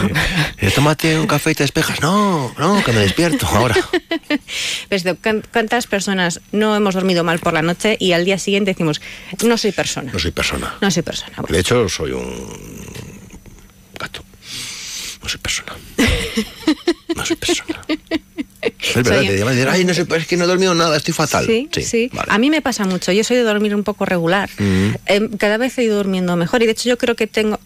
[0.74, 2.00] Tómate un café y te despejas.
[2.00, 3.76] No, no, que me despierto ahora.
[5.22, 9.00] ¿cuán- ¿Cuántas personas no hemos dormido mal por la noche y al día siguiente decimos,
[9.44, 10.10] no soy persona?
[10.12, 10.74] No soy persona.
[10.80, 11.32] No soy persona.
[11.48, 12.48] De hecho, soy un
[13.98, 14.24] gato.
[15.24, 15.72] No soy persona.
[17.16, 17.80] No soy persona.
[18.60, 20.74] Es verdad, Soy- te llaman y dicen, ay, no sé, es que no he dormido
[20.74, 21.46] nada, estoy fatal.
[21.46, 22.10] Sí, sí.
[22.28, 23.10] A mí me pasa mucho.
[23.12, 24.48] Yo soy de dormir un poco regular.
[24.58, 27.58] Mm, Eh, cada vez he ido durmiendo mejor y de hecho yo creo que tengo...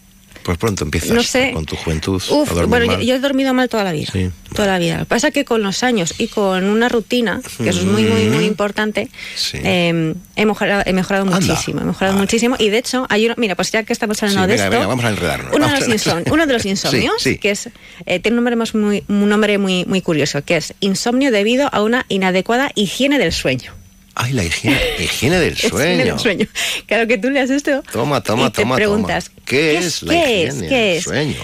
[0.49, 1.51] pues pronto empiezas No sé.
[1.53, 3.01] con tu juventud Uf, a bueno, yo, mal.
[3.05, 4.09] yo he dormido mal toda la vida.
[4.11, 4.31] Sí.
[4.55, 4.93] Toda la vida.
[4.97, 7.85] Lo que pasa es que con los años y con una rutina, que eso es
[7.85, 9.59] muy, muy, muy importante, Sí.
[9.63, 11.39] eh, he mejorado, he mejorado Anda.
[11.39, 11.81] muchísimo.
[11.81, 12.55] He mejorado muchísimo.
[12.57, 14.71] Y de hecho, hay uno, mira, pues ya que estamos Sí, hablando de venga, esto,
[14.71, 15.55] venga, vamos a enredarnos.
[15.55, 17.69] uno de, los insom- uno de los insomnios, que es,
[18.07, 21.69] eh, tiene un nombre, más muy, un nombre muy, muy curioso, que es insomnio debido
[21.71, 23.71] a una inadecuada higiene del sueño.
[24.15, 26.05] Ay, la higiene, higiene del Higiene sueño.
[26.05, 26.47] del sueño.
[26.87, 29.41] Claro que tú leas esto Toma, toma, y te toma, preguntas, toma.
[29.45, 30.53] ¿Qué, es la qué higiene es?
[30.55, 31.03] ¿Qué del es?
[31.03, 31.37] sueño?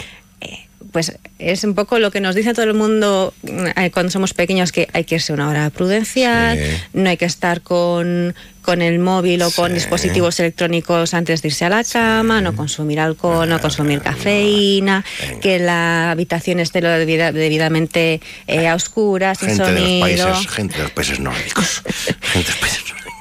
[0.95, 4.71] Pues es un poco lo que nos dice todo el mundo eh, cuando somos pequeños,
[4.71, 6.63] que hay que irse una hora prudencial, Sí.
[6.93, 11.65] no hay que estar con, con el móvil o con dispositivos electrónicos antes de irse
[11.65, 15.03] a la cama, no consumir alcohol, no consumir cafeína,
[15.41, 19.99] que la habitación esté lo debida- debidamente eh, a oscuras, sin Gente de los sonido.
[20.29, 21.81] países, gente de los países nórdicos.
[22.21, 23.13] gente de los países nórdicos.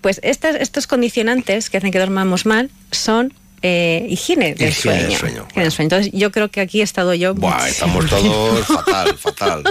[0.00, 5.08] Pues estas, estos condicionantes que hacen que dormamos mal son eh, higiene del Higiene del
[5.08, 5.18] sueño.
[5.18, 5.86] sueño, Higiene del sueño.
[5.86, 9.62] Entonces yo creo que aquí he estado yo Buah, estamos todos fatal, fatal.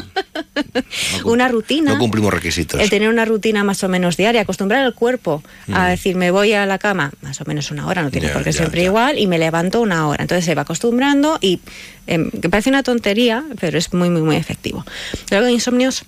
[1.23, 1.93] una rutina.
[1.93, 2.80] No cumplimos requisitos.
[2.81, 5.89] El tener una rutina más o menos diaria, acostumbrar al cuerpo a Mm.
[5.89, 8.43] decir, me voy a la cama más o menos una hora, no tiene Ya, por
[8.43, 10.22] qué siempre igual, y me levanto una hora.
[10.23, 11.59] Entonces se va acostumbrando y
[12.05, 14.85] que parece una tontería, pero es muy, muy, muy efectivo.
[15.31, 16.03] Luego insomnios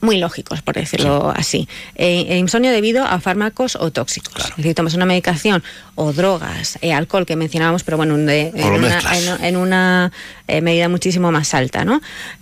[0.00, 1.68] muy lógicos, por decirlo así.
[1.94, 4.34] Eh, insomnio debido a fármacos o tóxicos.
[4.50, 5.62] Es decir, tomas una medicación
[5.94, 10.12] o drogas, eh, alcohol que mencionábamos, pero bueno, de- en, una, en- en una,
[10.48, 12.00] eh, medida muchísimo más alta, ¿no?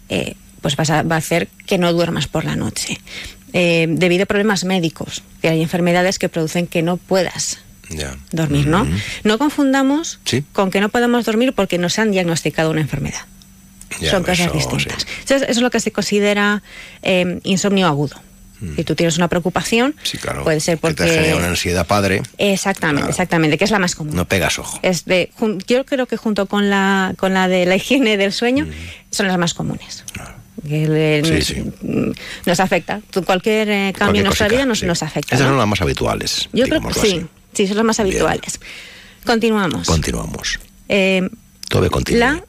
[0.08, 2.98] Eh, pues vas a- va a hacer que no duermas por la noche.
[3.52, 7.58] Eh, debido a problemas médicos, que hay enfermedades que producen que no puedas
[7.90, 8.16] Ya.
[8.30, 8.86] dormir, ¿no?
[9.24, 10.42] No confundamos Sí.
[10.52, 13.20] con que no podamos dormir porque nos han diagnosticado una enfermedad.
[14.00, 15.06] Ya, Son cosas eso, distintas.
[15.20, 16.62] Entonces, eso es lo que se considera
[17.02, 18.16] eh, insomnio agudo.
[18.76, 20.04] Si tú tienes una preocupación, Mm.
[20.04, 20.44] Sí, claro.
[20.44, 21.34] puede ser Que te genera porque...
[21.36, 24.14] una ansiedad padre, Exactamente, exactamente, que es la más común.
[24.14, 24.78] no pegas ojo.
[24.82, 28.32] Es de, jun- yo creo que junto con la, con la de la higiene del
[28.32, 28.68] sueño
[29.10, 30.04] son las más comunes.
[30.68, 31.72] Que le- Sí, sí.
[31.82, 32.12] mm,
[32.46, 33.00] Nos afecta.
[33.26, 34.86] Cualquier eh, cambio en nuestra vida nos, sí.
[34.86, 35.34] nos afecta.
[35.34, 35.54] Esas ¿no?
[35.54, 36.48] son las más habituales.
[36.52, 37.26] Yo creo que sí, así.
[37.54, 38.60] sí, son las más habituales.
[39.26, 39.88] Continuamos.
[39.88, 40.60] Continuamos.
[40.88, 41.28] Eh,
[41.68, 42.44] Todo la,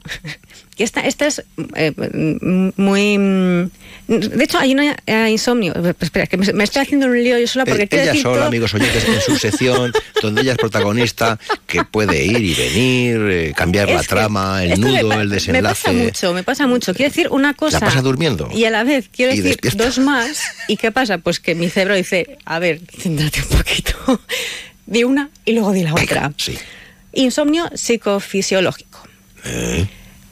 [0.76, 1.42] que esta, esta es
[1.76, 1.92] eh,
[2.76, 3.16] muy...
[3.18, 3.70] mm,
[4.08, 5.72] De hecho, hay una eh, insomnio.
[6.00, 8.22] Espera, que me, me estoy haciendo un lío yo sola porque Eh, quiero ella decir
[8.22, 12.54] sola, todo- amigos oyentes, en su sección, donde ella es protagonista, que puede ir y
[12.54, 15.82] venir, eh, cambiar la Es trama, el me nudo, el Me desenlace.
[15.84, 16.92] pasa mucho, me pasa mucho.
[16.94, 17.80] Quiero decir una cosa.
[17.80, 18.50] pasa durmiendo?
[18.54, 19.84] Y a la vez quiero decir despierta.
[19.84, 20.42] dos más.
[20.68, 21.16] ¿Y qué pasa?
[21.18, 23.94] Pues que mi cerebro dice, a ver, céntrate un poquito.
[24.86, 26.30] Di una y luego di la otra.
[26.36, 26.58] Sí.
[27.14, 29.00] Insomnio psicofisiológico.
[29.44, 29.86] Eh,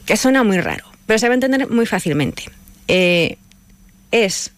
[0.05, 2.43] que suena muy raro, pero se va a entender muy fácilmente.
[2.87, 3.37] Eh,
[4.11, 4.51] es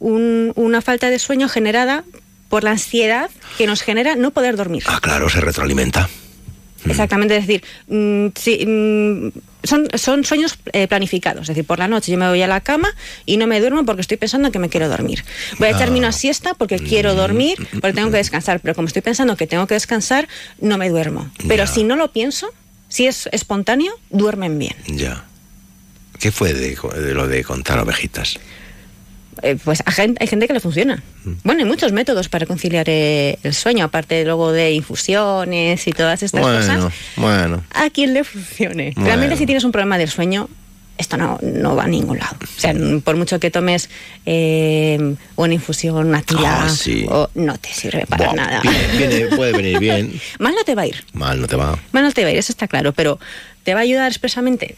[0.00, 2.04] un- una falta de sueño generada
[2.48, 4.82] por la ansiedad que nos genera no poder dormir.
[4.86, 6.08] ah, claro, se retroalimenta.
[6.84, 11.88] Exactamente, es decir, mm, sí, mm, son, son sueños eh, planificados, es decir, por la
[11.88, 12.88] noche yo me voy a la cama
[13.26, 15.24] y no me duermo porque estoy pensando que me quiero dormir.
[15.58, 19.02] Voy a echarme una siesta porque quiero dormir, porque tengo que descansar, pero como estoy
[19.02, 20.28] pensando que tengo que descansar,
[20.60, 21.30] no me duermo.
[21.48, 22.52] Pero si no lo pienso,
[22.88, 24.76] si es espontáneo, duermen bien.
[24.86, 25.24] Ya.
[26.18, 28.38] ¿Qué fue de, de lo de contar ovejitas?
[29.42, 31.02] Eh, pues hay gente que le funciona.
[31.24, 31.32] Mm.
[31.44, 36.22] Bueno, hay muchos métodos para conciliar eh, el sueño, aparte luego de infusiones y todas
[36.22, 36.92] estas Bueno, cosas.
[37.16, 37.64] bueno.
[37.72, 38.92] A quien le funcione.
[38.94, 39.06] Bueno.
[39.06, 40.48] Realmente si tienes un problema del sueño,
[40.96, 42.36] esto no, no va a ningún lado.
[42.42, 42.74] O sea,
[43.04, 43.88] por mucho que tomes
[44.26, 47.06] eh, una infusión, una tila, Ah, sí.
[47.08, 48.60] o- no te sirve para Buah, nada.
[48.62, 48.88] viene-
[49.18, 51.04] viene- puede venir bien, Mal no te va a ir.
[51.12, 51.78] mal no te va.
[51.92, 53.20] Mal no te va a ir, eso está claro, pero
[53.62, 54.74] ¿te va a ayudar expresamente?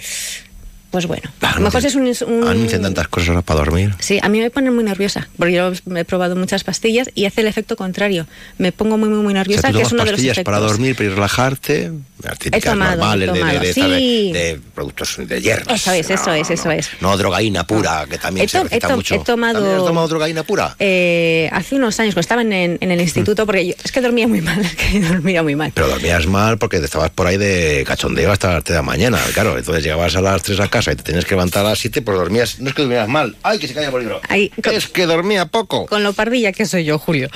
[0.90, 1.30] Pues bueno.
[1.40, 2.02] Ah, a lo mejor es un,
[2.32, 3.94] un- Anuncian tantas cosas para dormir.
[4.00, 7.40] Sí, a mí me pone muy nerviosa, porque yo he probado muchas pastillas y hace
[7.42, 8.26] el efecto contrario.
[8.58, 10.52] Me pongo muy, muy, muy O sea, nerviosa, que es uno de los pastillas efectos.
[10.52, 11.92] para dormir, para relajarte,
[12.38, 13.80] típicas tomado, he normales de- de, tomado, de, sí.
[13.80, 14.00] ¿sabes?
[14.32, 15.80] de productos de hierbas.
[15.80, 16.88] Eso es, eso es, eso es.
[17.00, 19.14] No drogaína pura, que también He se receta he mucho.
[19.14, 20.74] he tomado- ¿También has tomado drogaína pura?
[20.78, 24.26] Eh, hace unos años, cuando estaba en, en el instituto, porque yo, es que dormía
[24.28, 25.72] muy mal, es que dormía muy mal.
[25.74, 28.82] Pero dormías mal porque te estabas por ahí de cachondeo hasta las 3 de la
[28.82, 29.56] mañana, claro.
[29.56, 32.02] Entonces llegabas a las 3 a casa y te tenías que levantar a las 7,
[32.02, 32.58] pues dormías.
[32.60, 33.36] No es que durmieras mal.
[33.42, 34.20] ¡Ay, que se calla por libro!
[34.28, 35.86] Ahí, con, Es que dormía poco.
[35.86, 37.28] con lo pardilla que soy yo, Julio.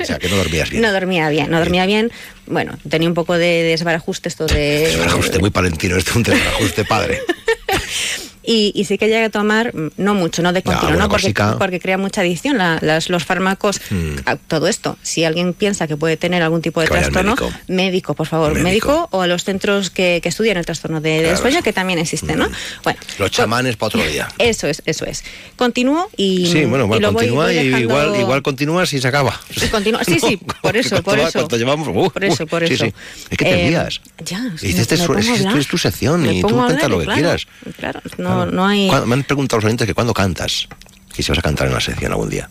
[0.00, 0.82] O sea, que no dormías bien.
[0.82, 2.12] No dormía bien, no dormía bien.
[2.46, 4.80] Bueno, tenía un poco de desbarajuste esto de...
[4.80, 7.20] Desbarajuste muy palentino, este es un desbarajuste padre.
[8.46, 11.08] Y, y sí que llega a tomar, mm, no mucho, no de continuo, ¿no?
[11.08, 12.56] Porque, porque crea mucha adicción.
[12.58, 14.16] La- las- los fármacos, Hmm.
[14.24, 14.96] a- todo esto.
[15.02, 17.34] Si alguien piensa que puede tener algún tipo de Que trastorno,
[17.68, 18.14] médico.
[18.14, 18.66] por favor, médico.
[18.66, 19.08] Médico.
[19.10, 21.40] o a los centros que, que estudian el trastorno de, Claro, Hmm.
[21.42, 22.48] sueño, que también existen, ¿no?
[22.84, 24.28] Bueno, Los chamanes para otro día.
[24.38, 25.24] eso es, eso es.
[25.56, 26.46] Continúo y.
[26.46, 29.40] Sí, bueno, bueno continúa voy y igual, igual continúas y se acaba.
[29.50, 31.28] y continúa- Sí, sí, por eso, por ¿Cuánto va?
[31.28, 31.38] eso.
[31.40, 31.88] ¿Cuánto llevamos?
[31.88, 32.84] Uh, Por eso, uh, por sí, eso.
[32.84, 32.92] sí.
[33.30, 34.00] Es que te Eh, lías.
[34.24, 36.84] Ya, Y dices, me "Esto es- esto tu sección Me y tú pongo a cuenta
[36.86, 37.46] hablar, lo que claro, quieras.
[37.78, 38.88] Claro, no, no hay.
[38.88, 40.68] ¿Cuándo- Me han preguntado los oyentes que cuándo cantas.
[41.16, 42.48] Y si vas a cantar en la sección algún día.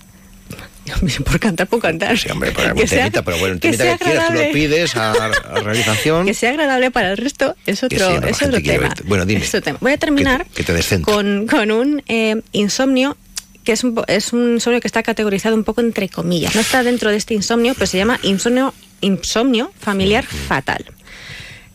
[1.26, 2.16] Por cantar, por cantar.
[2.18, 4.52] Sí, hombre, por Que sea- temita, pero bueno, un que temita que, quieras, tú lo
[4.52, 6.26] pides a, a realización.
[6.28, 8.94] Que sea agradable para el resto es Que otro, sí, no, la es otro tema.
[9.06, 9.42] Bueno, dime.
[9.46, 9.78] Tema.
[9.82, 13.18] Voy a terminar Que te con, con un eh, insomnio
[13.64, 16.54] que es un, es un insomnio que está categorizado un poco entre comillas.
[16.54, 20.86] No está dentro de este insomnio, pero se llama insomnio, insomnio familiar fatal,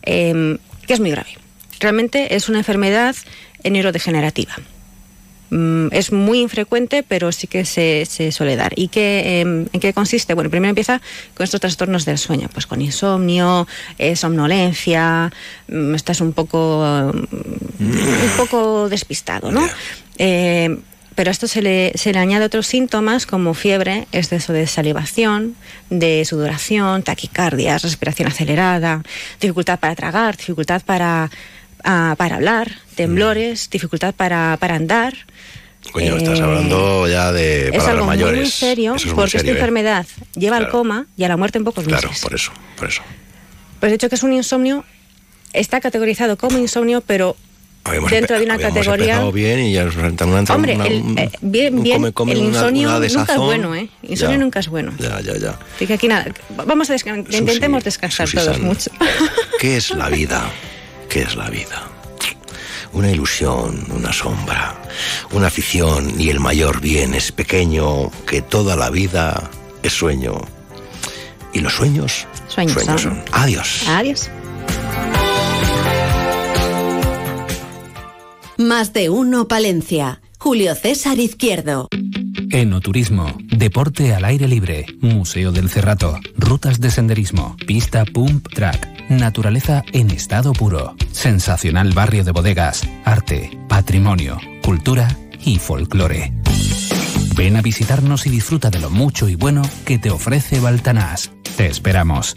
[0.03, 0.57] eh,
[0.87, 1.37] que es muy grave.
[1.81, 3.13] Realmente es una enfermedad
[3.69, 4.55] neurodegenerativa.
[5.51, 8.71] Mm, es muy infrecuente, pero sí que se, se suele dar.
[8.77, 10.33] ¿Y qué, eh, en qué consiste?
[10.33, 11.01] Bueno, primero empieza
[11.35, 13.67] con estos trastornos del sueño, pues con insomnio,
[13.97, 15.29] eh, somnolencia,
[15.67, 19.67] mm, estás un poco, mm, un poco despistado, ¿no?
[20.17, 20.77] Eh,
[21.15, 25.55] pero a esto se le, se le añade otros síntomas como fiebre, exceso de salivación,
[25.89, 29.03] de sudoración, taquicardias, respiración acelerada,
[29.41, 31.29] dificultad para tragar, dificultad para,
[31.83, 35.13] ah, para hablar, temblores, dificultad para, para andar.
[35.91, 38.39] Coño, estás Eh, hablando ya de es algo mayores.
[38.39, 39.53] muy serio es porque serio, esta ¿eh?
[39.55, 40.05] enfermedad
[40.35, 40.77] lleva al Claro.
[40.77, 42.21] coma y a la muerte en pocos Claro, meses.
[42.23, 43.01] por eso, por eso.
[43.79, 44.85] Pues de hecho que es un insomnio,
[45.53, 47.35] está categorizado como insomnio, pero
[47.83, 49.19] Habíamos dentro de una categoría...
[49.31, 52.37] bien y ya nos una, Hombre, una- el- eh, bien, un bien, come, come, el
[52.37, 53.89] insomnio una nunca es bueno, ¿eh?
[54.03, 54.43] Insomnio Ya.
[54.43, 54.93] nunca es bueno.
[54.99, 55.57] Ya, ya, ya.
[55.77, 56.27] Así que aquí nada,
[56.67, 58.65] vamos a descansar, intentemos descansar Susi todos San.
[58.65, 58.91] mucho.
[59.59, 60.47] ¿Qué es la vida?
[61.11, 61.89] ¿Qué es la vida?
[62.93, 64.81] Una ilusión, una sombra,
[65.33, 69.49] una afición y el mayor bien es pequeño que toda la vida
[69.83, 70.39] es sueño.
[71.51, 72.97] Y los sueños, Sueños son.
[72.97, 73.23] son.
[73.33, 73.83] Adiós.
[73.89, 74.29] Adiós.
[78.57, 80.21] Más de uno Palencia.
[80.37, 81.89] Julio César Izquierdo.
[82.51, 89.83] Enoturismo, deporte al aire libre, Museo del Cerrato, rutas de senderismo, pista pump track, naturaleza
[89.91, 96.31] en estado puro, sensacional barrio de bodegas, arte, patrimonio, cultura y folclore.
[97.35, 101.31] Ven a visitarnos y disfruta de lo mucho y bueno que te ofrece Baltanás.
[101.57, 102.33] Te esperamos.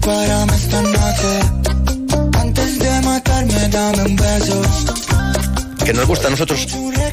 [0.00, 1.40] Dispárame esta noche.
[2.38, 4.62] Antes de matarme, dame un beso.
[5.84, 6.68] Que nos gusta a nosotros,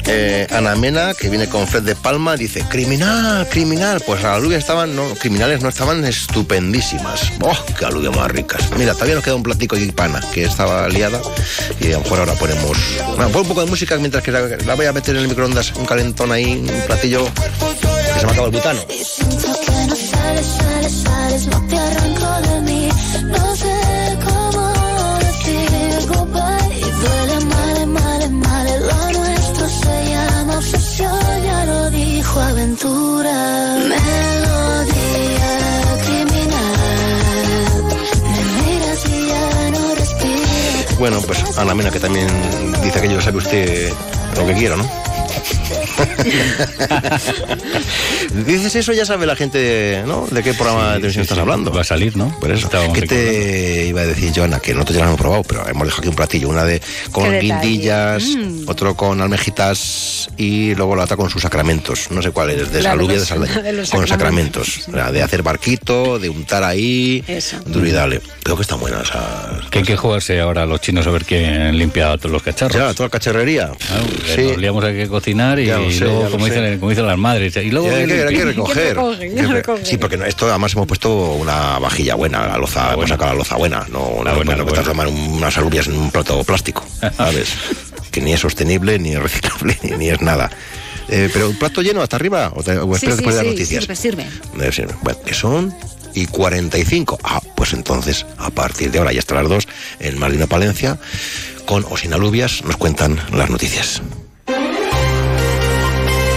[0.06, 4.00] eh, Ana Mena, que viene con Fred de Palma, dice, criminal, criminal.
[4.06, 7.32] Pues las alubias estaban, no, criminales no estaban estupendísimas.
[7.40, 8.62] ¡Oh, qué alubias más ricas!
[8.76, 11.20] Mira, todavía nos queda un platico de pana, que estaba liada,
[11.80, 12.78] y a lo mejor ahora ponemos...
[13.16, 15.28] Bueno, pon un poco de música mientras que la, la voy a meter en el
[15.28, 18.80] microondas, un calentón ahí, un platillo que se me acaba el butano.
[20.38, 22.88] Sales, sales, sales, no te arranco de mí.
[23.24, 26.78] No sé cómo decir goodbye.
[26.78, 28.66] Y duele mal, mal, mal.
[28.86, 33.76] Lo nuestro se llama obsesión, ya lo dijo aventura.
[33.88, 35.50] Melodía
[36.06, 37.82] criminal.
[38.30, 40.98] Me miras y ya no respiro.
[41.00, 42.28] Bueno, pues Ana Mena, que también
[42.84, 43.92] dice que yo sabe usted
[44.36, 44.88] lo que quiero, ¿no?
[48.46, 50.26] Dices eso, ya sabe la gente, ¿no?
[50.30, 51.72] ¿De qué programa de televisión estás hablando?
[51.72, 52.36] Va a salir, ¿no?
[52.40, 52.68] Por eso.
[52.94, 54.60] ¿Qué te iba a decir, Joana?
[54.60, 56.48] Que nosotros ya lo hemos probado, pero hemos dejado aquí un platillo.
[56.48, 56.80] Una de
[57.12, 58.68] con guindillas, Mm.
[58.68, 62.10] otro con almejitas y luego la otra con sus sacramentos.
[62.10, 64.74] No sé cuál es, de La de salubia de los- Con sacramentos.
[64.84, 65.12] sacramentos.
[65.14, 67.22] De hacer barquito, de untar ahí.
[67.26, 67.56] Eso.
[67.66, 68.20] Duro y dale.
[68.42, 69.66] Creo que están buenas esas.
[69.70, 72.76] Que hay que jugarse ahora los chinos a ver quién limpia todos los cacharros.
[72.76, 73.70] Ya, toda la cacharrería.
[74.34, 74.42] Sí.
[74.42, 76.50] Nos liamos a que cocinar y, Ya lo sé, luego, ya lo como, sé.
[76.52, 78.44] dicen, como dicen las madres, y luego Y hay, que, hay que limpia.
[78.44, 78.96] recoger.
[79.18, 83.32] Que- Sí, porque no- esto además hemos puesto una vajilla buena, la loza, hemos sacado
[83.32, 86.84] la loza buena, no, no, no puedes tomar unas alubias en un plato plástico,
[87.16, 87.48] ¿sabes?
[88.10, 90.50] que ni es sostenible, ni es reciclable, ni, ni es nada.
[91.10, 93.42] Eh, pero un plato lleno hasta arriba, o, te, o Sí, esperas sí, después de
[93.42, 93.82] las noticias.
[93.84, 94.26] sirve, sirve.
[94.56, 94.88] Debe ser.
[95.02, 95.74] Bueno, que son
[96.14, 97.18] y 45.
[97.22, 99.68] Ah, pues entonces, a partir de ahora y hasta las 2,
[100.00, 100.98] en Malino Palencia,
[101.64, 104.02] con o sin alubias, nos cuentan las noticias.